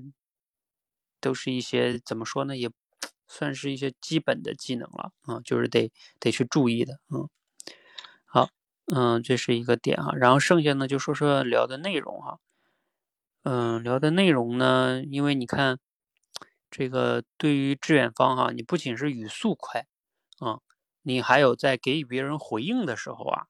[1.20, 2.70] 都是一些怎么说呢，也
[3.26, 5.90] 算是一些基本的技能了啊，就是得
[6.20, 7.28] 得去注意的，嗯，
[8.94, 12.38] 嗯，这是一个点哈，然后剩下呢就说说聊的内容哈，
[13.44, 15.78] 嗯，聊的内容呢，因为你看
[16.70, 19.86] 这个对于志远方哈，你不仅是语速快
[20.40, 20.60] 啊，
[21.02, 23.46] 你还有在给予别人回应的时候啊，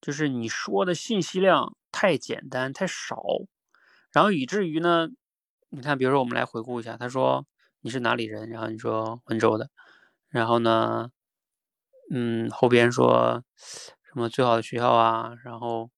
[0.00, 3.20] 就是你说的信息量太简单太少，
[4.12, 5.08] 然后以至于呢，
[5.70, 7.46] 你看，比如说我们来回顾一下，他说
[7.80, 9.70] 你是哪里人，然后你说温州的，
[10.30, 11.10] 然后呢，
[12.12, 13.42] 嗯，后边说
[14.12, 15.90] 什么最好的学校啊，然后，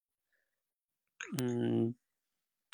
[1.39, 1.95] 嗯，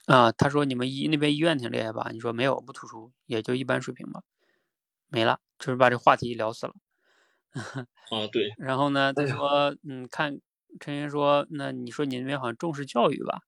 [0.06, 2.10] 啊，他说你们医那边医院挺厉害吧？
[2.12, 4.22] 你说没有，不突出，也就一般水平吧，
[5.08, 6.74] 没了，就是把这话题聊死了。
[8.10, 8.50] 啊，对。
[8.56, 10.40] 然后呢，他说，嗯，看
[10.80, 13.42] 陈云说，那你说你那边好像重视教育吧？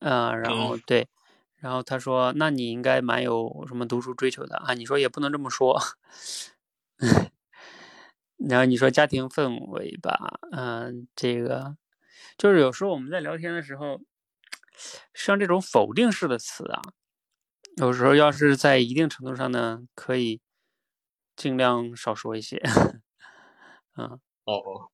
[0.00, 1.08] 嗯，然后对，
[1.56, 4.74] 然后他说，那你应该蛮有什么读书追求的啊？
[4.74, 5.78] 你说也不能这么说。
[8.48, 11.76] 然后你说家庭氛围吧，嗯，这个
[12.38, 14.00] 就是有时候我们在聊天的时候，
[15.12, 16.80] 像这种否定式的词啊，
[17.76, 20.40] 有时候要是在一定程度上呢，可以
[21.36, 22.62] 尽量少说一些。
[23.96, 24.88] 嗯，哦，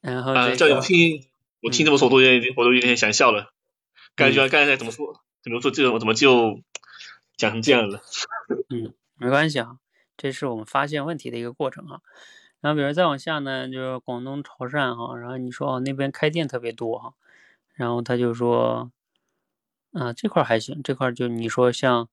[0.00, 1.26] 然后啊，叫我听，
[1.62, 3.54] 我听这么说，我都有点，我都有点想笑了。
[4.14, 5.22] 感觉刚才怎么说？
[5.42, 6.60] 怎么说这个怎么就
[7.36, 8.02] 讲成这样了？
[8.68, 9.78] 嗯，没关系啊。
[10.16, 12.00] 这是我们发现问题的一个过程哈，
[12.60, 17.14] 然后比如再往下呢，就是广东潮汕哈，然后你说哦那边开店特别多哈，
[17.74, 18.90] 然后他就说，
[19.92, 22.08] 啊这块还行，这块就你说像，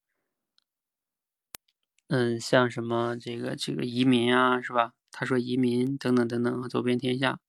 [2.07, 4.93] 嗯像什么这个这个移民啊是吧？
[5.11, 7.39] 他说移民等等等等走遍天下，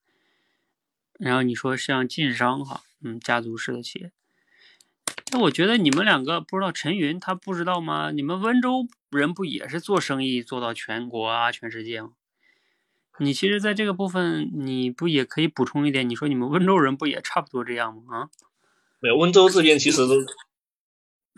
[1.19, 4.13] 然后你说像晋商哈，嗯家族式的企业。
[5.33, 8.11] 那我觉得你们两个不知道陈云他不知道吗？
[8.11, 12.11] 你们温州人不也是做生意做到全国啊、全世界吗？
[13.19, 16.11] 你其实在这个部分你不也可以补充一点？
[16.11, 18.19] 你说你们温州人不也差不多这样吗？
[18.19, 18.31] 啊？
[19.01, 20.15] 没有，温州这边其实都，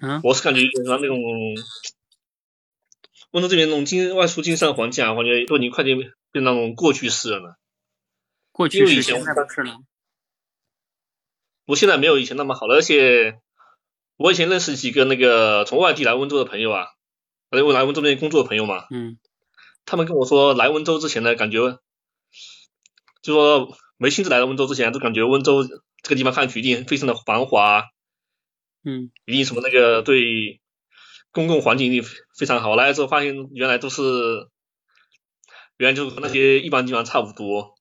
[0.03, 1.16] 嗯，我是感觉有点像那种
[3.30, 5.97] 温州这边那种经外出经商环境啊，我觉得都已经快点
[6.32, 7.59] 变那种过去式了。
[8.51, 9.78] 过去式现在不是了。
[11.66, 13.40] 我现在没有以前那么好了，而且。
[14.16, 16.86] 我以前认识几个那个从外地来温州的朋友啊，
[17.50, 19.18] 来来温州那边工作的朋友嘛，嗯，
[19.84, 21.78] 他们跟我说来温州之前呢，感觉
[23.22, 27.84] 就说没亲自来到温州之前，都感觉温州这个地方看去一定非常的繁华，
[28.84, 30.60] 嗯，一定什么那个对
[31.32, 32.08] 公共环境一定
[32.38, 32.76] 非常好。
[32.76, 34.02] 来了之后发现原来都是，
[35.76, 37.74] 原来就和那些一般地方差不多。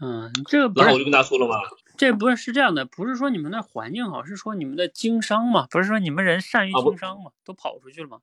[0.00, 1.56] 嗯，这然后我就跟他说了嘛。
[1.98, 5.66] 这不是是这样的，不是说你们那环境好，是说你们的经商嘛？
[5.68, 7.32] 不是说你们人善于经商嘛？
[7.44, 8.20] 都跑出去了吗？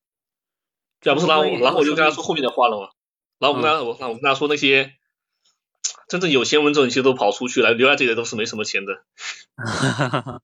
[1.02, 2.90] 这不是，然后然后我就跟他说后面的话了嘛。
[3.38, 4.94] 然后我跟他我那我跟他说那些
[6.08, 9.04] 真正有钱温州人其实都跑出去了，留在这里都是没什么钱的。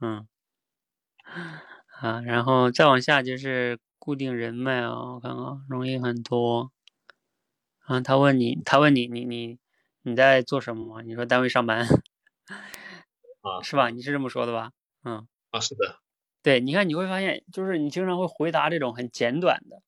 [0.00, 0.26] 嗯，
[2.00, 6.72] 啊，然后再往下就是固定人脉啊，我看看容易很多。
[7.84, 9.58] 啊，他问你，他问你，你你
[10.02, 11.02] 你在做什么吗？
[11.02, 11.86] 你说单位上班。
[13.42, 13.90] 啊，是吧？
[13.90, 14.72] 你是这么说的吧？
[15.04, 15.98] 嗯，啊，是的。
[16.42, 19.82] 对，你看你会发现，就是你经常会回答这种很简短的。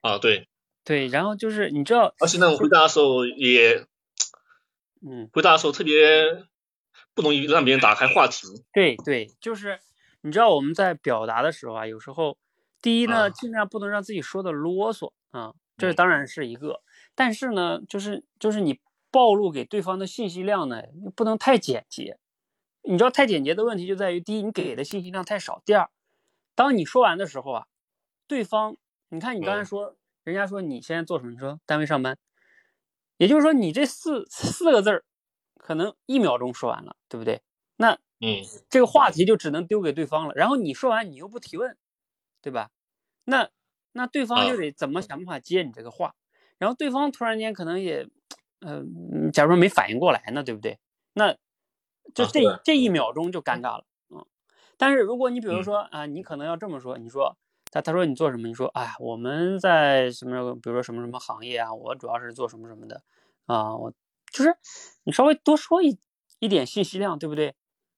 [0.00, 0.48] 啊，对。
[0.84, 3.86] 对，然后就是你知道，而且那种回答的时候也，
[5.06, 6.44] 嗯，回答的时候特别
[7.14, 8.46] 不容易让别人打开话题。
[8.72, 9.80] 对对，就是
[10.22, 12.36] 你知道我们在表达的时候啊，有时候
[12.82, 16.82] 第一呢，尽量不能让自己说的啰嗦啊，这当然是一个。
[17.14, 18.78] 但是呢，就是就是你。
[19.14, 20.82] 暴露给对方的信息量呢，
[21.14, 22.18] 不能太简洁。
[22.82, 25.88] 你知道太简洁的问题就在于：第一，你给的信息量太少；第二，
[26.56, 27.66] 当你说完的时候啊，
[28.26, 28.76] 对方，
[29.10, 29.94] 你看你刚才说，
[30.24, 31.30] 人家说你现在做什么？
[31.30, 32.18] 你说单位上班，
[33.16, 35.04] 也就是说你这四四个字儿，
[35.58, 37.40] 可能一秒钟说完了，对不对？
[37.76, 40.34] 那嗯，这个话题就只能丢给对方了。
[40.34, 41.78] 然后你说完，你又不提问，
[42.42, 42.72] 对吧？
[43.24, 43.48] 那
[43.92, 46.16] 那对方就得怎么想办法接你这个话？
[46.58, 48.08] 然后对方突然间可能也。
[48.64, 50.78] 嗯，假如说没反应过来呢，对不对？
[51.12, 51.32] 那
[52.14, 54.24] 就这这一秒钟就尴尬了，嗯。
[54.76, 57.36] 但是如果你比如说啊，你可能要这么说，你说
[57.70, 58.46] 他他说你做什么？
[58.48, 61.72] 你说哎，我们在什么，比如说什么什么行业啊？
[61.72, 63.02] 我主要是做什么什么的
[63.46, 63.76] 啊？
[63.76, 63.92] 我
[64.32, 64.56] 就是
[65.04, 65.98] 你稍微多说一
[66.40, 67.54] 一点信息量，对不对？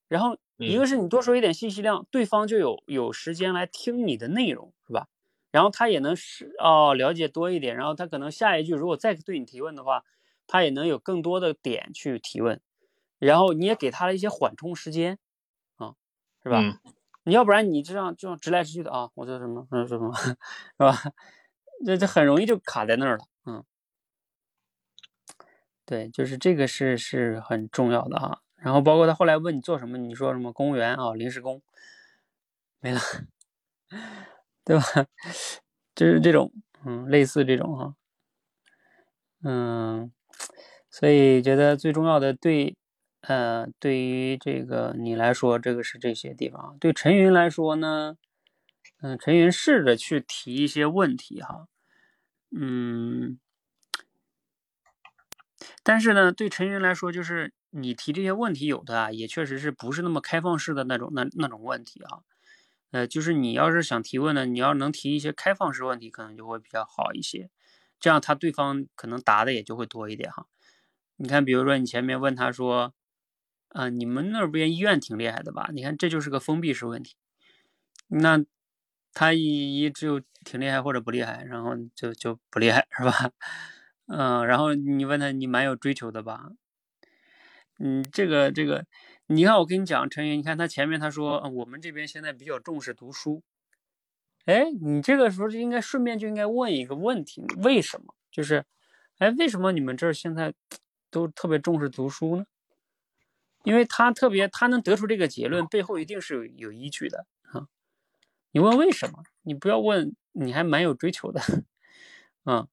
[0.09, 5.09] 然后一个是你多说一点信息量，对方就有有时间来听你的内容，是吧？
[5.51, 10.05] 然后他也能是哦了解多一点，然后他可能下一句如果再对你提问的话。
[10.47, 12.61] 他也能有更多的点去提问，
[13.19, 15.19] 然后你也给他了一些缓冲时间，
[15.77, 15.95] 啊，
[16.43, 16.63] 是吧？
[17.25, 20.37] 你要不然你这样这样直来直去的啊，我做什么，说，什么， 是
[20.79, 20.95] 吧？
[21.87, 23.65] 这这很容易就卡在那儿了，嗯，
[25.87, 28.43] 对，就是这个是是很重要的哈。
[28.57, 31.63] 然后包括他后来问你做什么，你说什么公务员啊，临时工，
[32.83, 33.01] 没了，
[34.65, 34.85] 对吧？
[35.95, 36.53] 就是这种，
[36.85, 37.95] 嗯，类似这种哈，
[39.43, 40.16] 嗯。
[40.99, 42.75] 所以觉得最重要的对，
[43.21, 46.79] 呃，对于这个你来说，这个是这些地方。
[46.81, 48.17] 对陈云来说呢，
[49.03, 51.67] 嗯，陈云试着去提一些问题哈，
[52.51, 53.39] 嗯，
[55.83, 62.21] 但是呢，对陈云来说，就是你提这些问题，有的啊，也确实是不是那么开放式的那种那那种问题啊。
[62.93, 67.51] 呃，就是你要是想提问呢，你要能提一些开放式问题，可能就会比较好一些，
[68.01, 70.47] 这样他对方可能答的也就会多一点哈。
[71.17, 72.95] 你看，比如说你前面问他说，
[73.69, 75.71] 啊，你们那边医院挺厉害的吧？
[75.73, 77.17] 你看这就是个封闭式问题，
[78.09, 78.45] 那
[79.13, 83.33] 他一一只有挺厉害或者不厉害，然后就就不厉害是吧？
[84.07, 86.51] 嗯，然后你问他你蛮有追求的吧？
[87.79, 88.87] 嗯，这个这个。
[89.29, 93.43] 你看，我跟你讲，陈云，你看他前面他说，我们这边现在比较重视读书。
[94.45, 98.15] 哎，你这个时候就应该顺便就应该问一个问题，为什么？
[98.31, 98.65] 就是，
[99.19, 100.55] 哎，为什么你们这儿现在
[101.11, 102.47] 都特别重视读书呢？
[103.65, 107.67] 因为他特别，他能得出这个结论，背后一定是有有依据的啊。
[108.53, 109.25] 你问为什么？
[109.43, 111.41] 你不要问，你还蛮有追求的，
[112.45, 112.69] 嗯。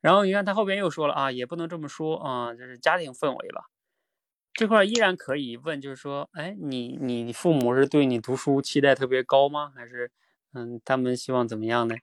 [0.00, 3.66] 然后你看他后边又说了啊，也不能这么说啊，就是家庭氛围吧。
[4.54, 9.70] 这块依然可以问，就是说，哎，你你你父母是对你读书期待特别高吗？
[9.76, 10.10] 还是，
[10.54, 11.96] 嗯，他们希望怎么样呢？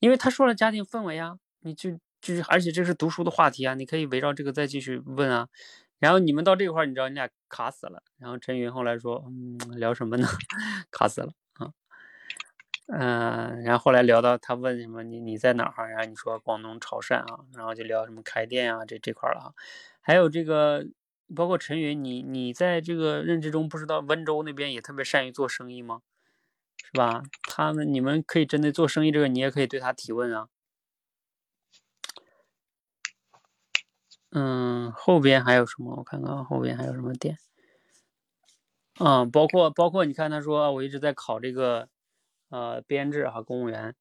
[0.00, 5.48] 因为他说了家庭氛围啊，你就就是，而且这是读书的话题啊，你可以围绕这个再继续问啊。
[5.98, 8.02] 然后你们到这块儿，你知道你俩卡死了。
[8.18, 10.28] 然后陈云后来说，嗯，聊什么呢？
[10.90, 11.72] 卡死了啊。
[12.86, 15.90] 嗯，然后后来聊到他问什么，你你在哪儿？
[15.90, 19.52] 然后你说广东潮汕啊，然后就聊什么开店啊，这这块了啊。
[20.00, 20.86] 还有这个。
[21.36, 26.00] 包括陈云，你你在这个认知中不知道温州那边也特别善于做生意吗？
[26.82, 27.22] 是吧？
[27.42, 30.48] 他们你们可以针对做生意这个，你也可以对他提问啊。
[34.30, 35.96] 嗯，后边还有什么？
[35.96, 37.38] 我看看后边还有什么点。
[39.00, 41.88] 嗯，包括包括你看他说我一直在考这个
[42.50, 43.94] 呃编制哈公务员，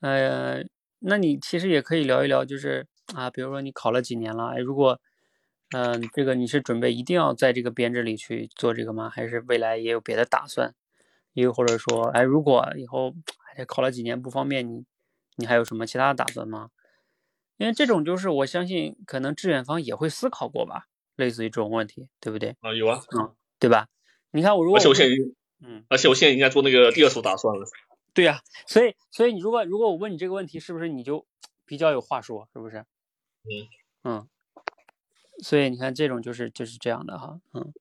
[0.00, 0.64] 呃，
[0.98, 5.00] 那你其实也可以聊一聊，就是啊，比如说你考了几年了，哎，如果。
[5.72, 9.08] 嗯，这个你是准备一定要在这个编制里去做这个吗？
[9.08, 10.74] 还是未来也有别的打算？
[11.32, 13.14] 又或者说，哎，如果以后
[13.54, 14.84] 哎考了几年不方便，你
[15.36, 16.70] 你还有什么其他的打算吗？
[17.60, 20.86] 因为这种就是我相信，可能志远方也会思考过吧，
[21.16, 22.56] 类似于这种问题，对不对？
[22.60, 23.86] 啊，有啊，嗯，对吧？
[24.30, 25.14] 你看我如果，而且我现在，
[25.68, 27.66] 嗯，而且我现在应该做那个第二手打算了。
[28.14, 31.26] 对呀，所以所以你如果如果我问你这个问题，是不是你就
[31.66, 32.48] 比较有话说？
[32.54, 32.78] 是不是？
[33.44, 33.68] 嗯
[34.04, 34.28] 嗯。
[35.44, 37.74] 所以你看，这种就是就是这样的哈，嗯。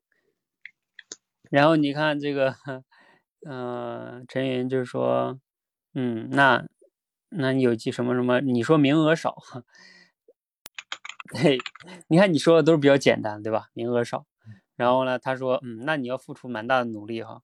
[1.50, 2.54] 然后你看这个，
[3.48, 5.40] 嗯， 陈云就是说，
[5.94, 6.68] 嗯，那
[7.30, 8.42] 那你有记什么什么？
[8.42, 9.38] 你说名额少，
[11.34, 11.58] 嘿，
[12.08, 13.70] 你看你说的都是比较简单，对吧？
[13.74, 14.26] 名额少。
[14.76, 17.42] 然后呢，他说，嗯，那你要付出蛮大的努力哈。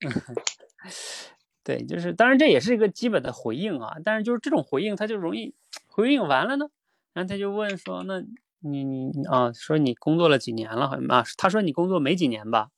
[1.64, 5.54] 对，就是当然这也是一个基本的回应啊，但是就是这种回应，他就容易
[5.86, 6.70] 回应完了呢，
[7.12, 8.24] 然后他就问说，那。
[8.62, 10.86] 你你啊，说你工作了几年了？
[10.86, 12.68] 好像啊，他说你工作没几年吧？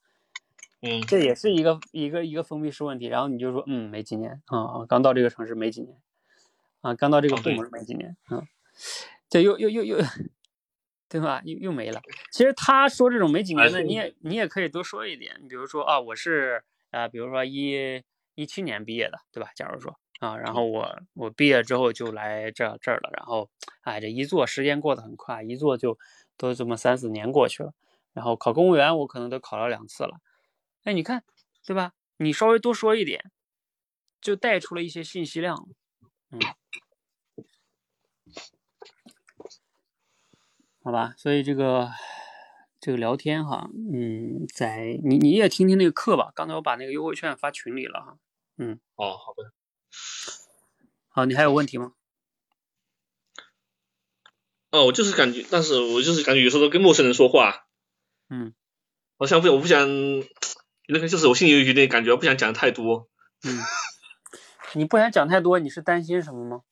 [0.81, 3.07] 嗯，这也是一个一个一个封闭式问题。
[3.07, 5.97] 然后你就说，嗯，没几年啊，刚到这个城市没几年
[6.83, 8.43] 啊，刚到这个部门没几年啊，
[9.31, 9.97] 这又又又又，
[11.09, 11.41] 对吧？
[11.45, 12.03] 又又没了。
[12.31, 18.03] 其实他说这种没几年的，你也你也可以多说一点，你比如说啊，我是啊，比如说一
[18.35, 19.51] 一七年毕业的，对吧？
[19.57, 19.99] 假如说。
[20.21, 25.99] 啊，然后我我毕业之后就来这这儿了，然后，哎，这一做时间过得很快，一做就
[26.37, 27.75] 都这么三四年过去了，
[28.13, 30.21] 然后考公务员我可能都考了两次了，
[30.85, 31.25] 哎，你看，
[31.67, 31.95] 对吧？
[32.19, 33.33] 你稍微多说一点，
[34.21, 35.69] 就带出了一些信息量，
[36.31, 36.39] 嗯，
[40.85, 41.91] 好吧，所以这个
[42.81, 48.19] 这个聊天哈，嗯，在你你也听听那个课吧，刚才我把那个优惠券发群里了哈，
[48.59, 49.53] 嗯，哦，好的。
[51.09, 51.93] 好，你还有问题吗？
[54.71, 57.67] 哦，我就是感觉，但是我就是感觉有时候跟陌生人说话，
[58.29, 58.53] 嗯，
[59.19, 59.87] 好像不，我不想，
[60.89, 63.09] 那个就是我心里有点感觉，我不想讲太多。
[63.45, 63.61] 嗯，
[64.75, 66.63] 你不想讲太多，你是担心什么吗？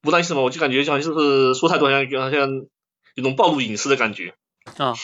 [0.00, 2.48] 不担心什么，我就感觉像就是说太多，好像好像
[3.14, 4.34] 有种暴露隐私的感觉。
[4.76, 4.94] 啊，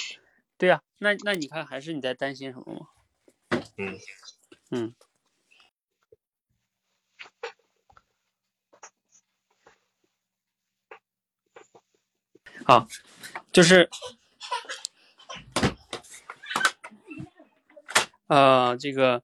[0.56, 2.86] 对呀，那那你看还是你在担心什么吗？
[3.78, 3.98] 嗯
[4.70, 4.94] 嗯，
[12.64, 12.86] 好，
[13.52, 13.88] 就是
[18.28, 19.22] 呃，这个，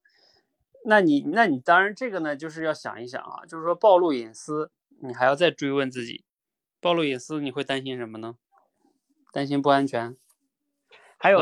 [0.84, 4.70] 那你那你当然这个呢，就是要想一想啊，就是说暴露隐私，
[5.02, 6.24] 你还要再追问自己，
[6.80, 8.36] 暴露隐私你会担心什么呢？
[9.32, 10.16] 担心不安全。
[11.18, 11.38] 还有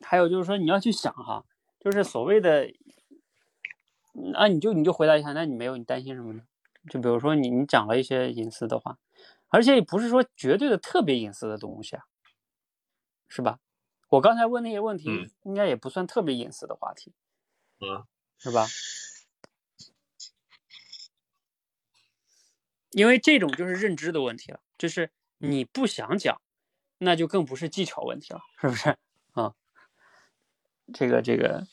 [0.00, 1.44] 还有就是说你要去想哈，
[1.80, 2.66] 就是所谓的，
[4.14, 6.42] 嗯啊，你就你就回答一下，那你没有，你担心什么呢？
[6.90, 8.98] 就比如说你你讲了一些隐私的话，
[9.48, 12.04] 而且也不是说绝对的特别隐私的东西啊，
[13.28, 13.60] 是吧？
[14.10, 17.14] 我刚才问那些问题，嗯应该也不算特别隐私的话题，
[17.80, 18.04] 嗯，
[18.38, 18.66] 是吧？
[22.94, 26.40] 因为这种就是认知的问题了，就是你不想讲，
[26.98, 28.96] 那就更不是技巧问题了，是不是
[29.32, 29.54] 啊？
[30.92, 31.66] 这个这个，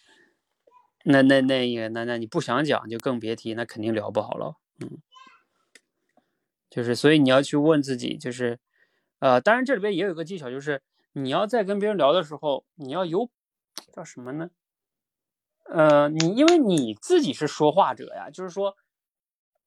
[1.03, 4.99] 那那那也那那你不想讲就更别提，那肯定聊不好了，嗯，
[6.69, 8.59] 就是所以你要去问自己，就是
[9.19, 10.81] 呃，当然这里边也有一个技巧，就是
[11.13, 13.29] 你要在跟别人聊的时候，你要有
[13.93, 14.49] 叫什么呢？
[15.65, 18.75] 呃，你因为你自己是说话者呀，就是说，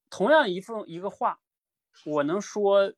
[0.09, 1.39] 同样一份一个话，
[2.03, 2.93] 我能说，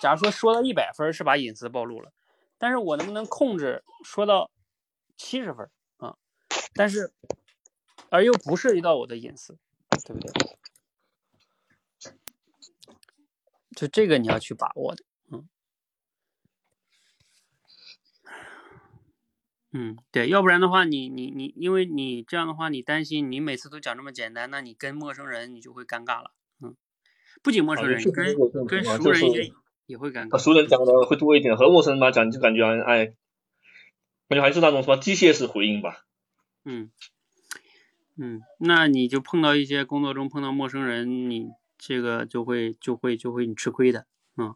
[0.00, 2.12] 假如说说到一百分是把隐私暴露了，
[2.58, 4.50] 但是我能不能控制说到
[5.16, 6.16] 七十分啊？
[6.74, 7.12] 但是
[8.10, 9.58] 而又不涉及到我的隐私，
[10.04, 10.32] 对不对？
[13.76, 15.48] 就这个你要去把握的，嗯。
[19.72, 26.32] 嗯，对，要不然的话你，你你因为你这样的话，你担心你每次都讲这么简单，那你跟陌生人你就会尴尬了。
[27.40, 29.52] 嗯，不仅陌生人，跟跟熟人也
[29.86, 30.42] 也会尴和尬。
[30.42, 33.06] 熟人讲的会多一点，和陌生人嘛讲就感觉哎，
[34.28, 36.04] 感觉还是那种什么机械式回应吧。
[36.64, 36.90] 嗯
[38.16, 44.06] 嗯，那你就碰到一些工作中碰到陌生人，你这个就会就会就会你吃亏的。
[44.36, 44.54] 嗯，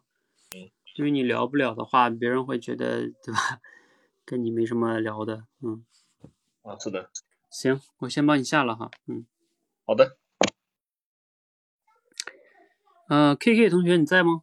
[0.95, 3.59] 因为你聊不了的话，别人会觉得对吧？
[4.23, 5.45] 跟你没什么聊的。
[5.61, 5.83] 嗯，
[6.61, 7.09] 啊，是的，
[7.49, 8.91] 行，我先帮你下了哈。
[9.07, 9.25] 嗯。
[9.85, 10.17] 好的，
[13.07, 14.41] 呃，K K 同学你在吗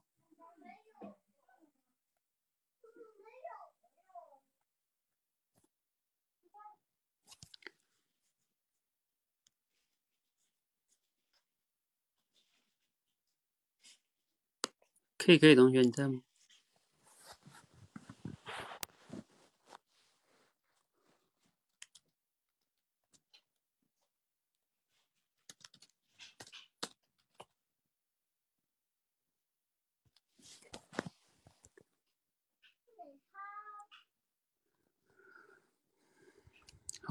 [15.19, 16.23] ？K K 同学你在吗？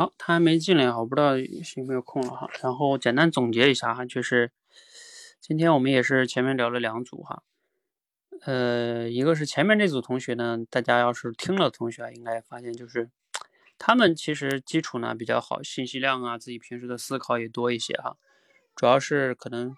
[0.02, 2.50] 好，他还没进来，我不知道有没有空了哈。
[2.64, 4.52] 然后简单总结一下哈，就是
[5.40, 7.44] 今天我们也是前面聊了两组哈，
[8.42, 13.12] 呃，一个是前面这组同学呢，大家要是听了同学，应该发现就是
[13.78, 18.18] 他们其实基础呢比较好，信息量啊，自己平时的思考也多一些哈。
[18.76, 19.76] 主要是可能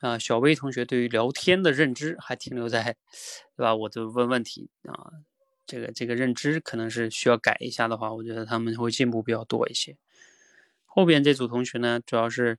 [0.00, 2.96] 啊、小薇同学对于聊天的认知还停留在，
[3.56, 3.76] 对吧？
[3.76, 5.12] 我就问问题啊，
[5.70, 9.96] 这个这个认知可能是需要改一下的话，我觉得他们会进步比较多一些。
[10.84, 12.58] 后边这组同学呢，主要是，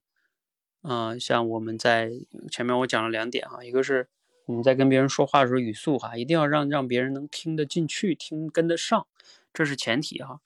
[0.84, 2.10] 嗯、像我们在
[2.50, 4.08] 前面我讲了两点啊，一个是
[4.46, 9.06] 我们在跟别人说话的时候语速哈，一定要让让别人能听得进去，听跟得上，
[9.52, 10.40] 这是前提哈。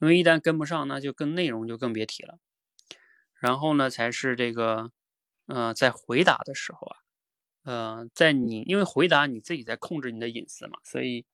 [0.00, 2.40] 因为一旦跟不上，那就跟内容就更别提了。
[3.34, 4.90] 然后呢，才是这个，
[5.46, 6.96] 呃，在回答的时候啊，
[7.62, 11.24] 呃，在你因为回答你自己在控制你的隐私嘛，所以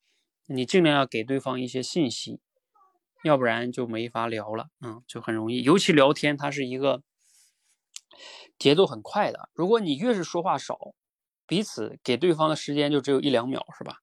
[0.46, 2.40] 你尽量要给对方一些信息，
[3.22, 5.62] 要不然就没法聊了，嗯，就很容易。
[5.62, 7.02] 尤其聊天，它是一个
[8.58, 10.94] 节奏很快的，如果你越是说话少，
[11.46, 13.98] 彼此给对方的时间就只有一两秒，是吧？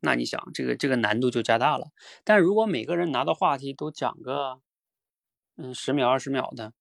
[0.00, 1.88] 那你想，这个这个难度就加大了。
[2.24, 4.60] 但如果每个人拿到话题都讲个，
[5.56, 6.72] 嗯，十秒二十秒的，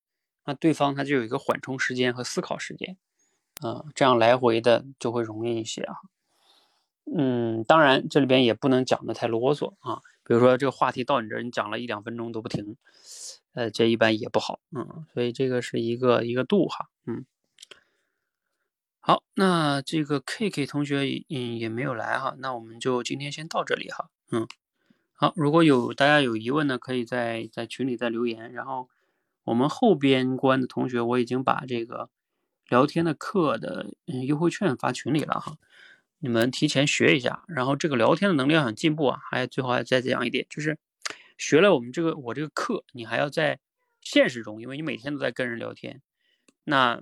[0.46, 2.98] 那对方他就有一个缓冲时间和思考时间，
[3.62, 5.96] 啊、这样来回的就会容易一些啊。
[7.16, 12.78] 嗯，当然这里边也不能讲的太啰嗦啊，比如说这个话题到你这儿，你讲了一两分钟都不停，
[13.54, 17.26] 呃，这一般也不好，嗯，所以这个是一个一个度哈，嗯。
[19.02, 24.48] 好，那这个 K K 同学嗯也没有来哈，那我们就今天先到这里哈，嗯。
[25.14, 28.54] 好，如果有大家有疑问呢，可以在在群里再留言。
[28.54, 28.88] 然后
[29.44, 32.10] 我们后边关的同学，我已经把这个
[32.70, 33.88] 聊天的课的
[34.28, 35.58] 优惠券发群里了哈，
[36.20, 37.44] 你们提前学一下。
[37.48, 40.78] 然后这个聊天的能力要想进步啊，还最好还再讲一点，就是
[41.38, 43.60] 学了我们这个我这个课，你还要在
[44.02, 46.02] 现实中，因为你每天都在跟人聊天，
[46.66, 47.02] 那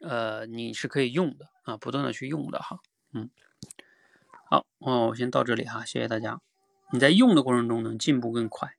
[0.00, 2.80] 呃你是可以用的啊，不断的去用的哈，
[3.12, 3.30] 嗯。
[4.50, 6.40] 好，哦，我先到这里哈，谢谢大家。
[6.90, 8.77] 你在用的过程中能进步更快。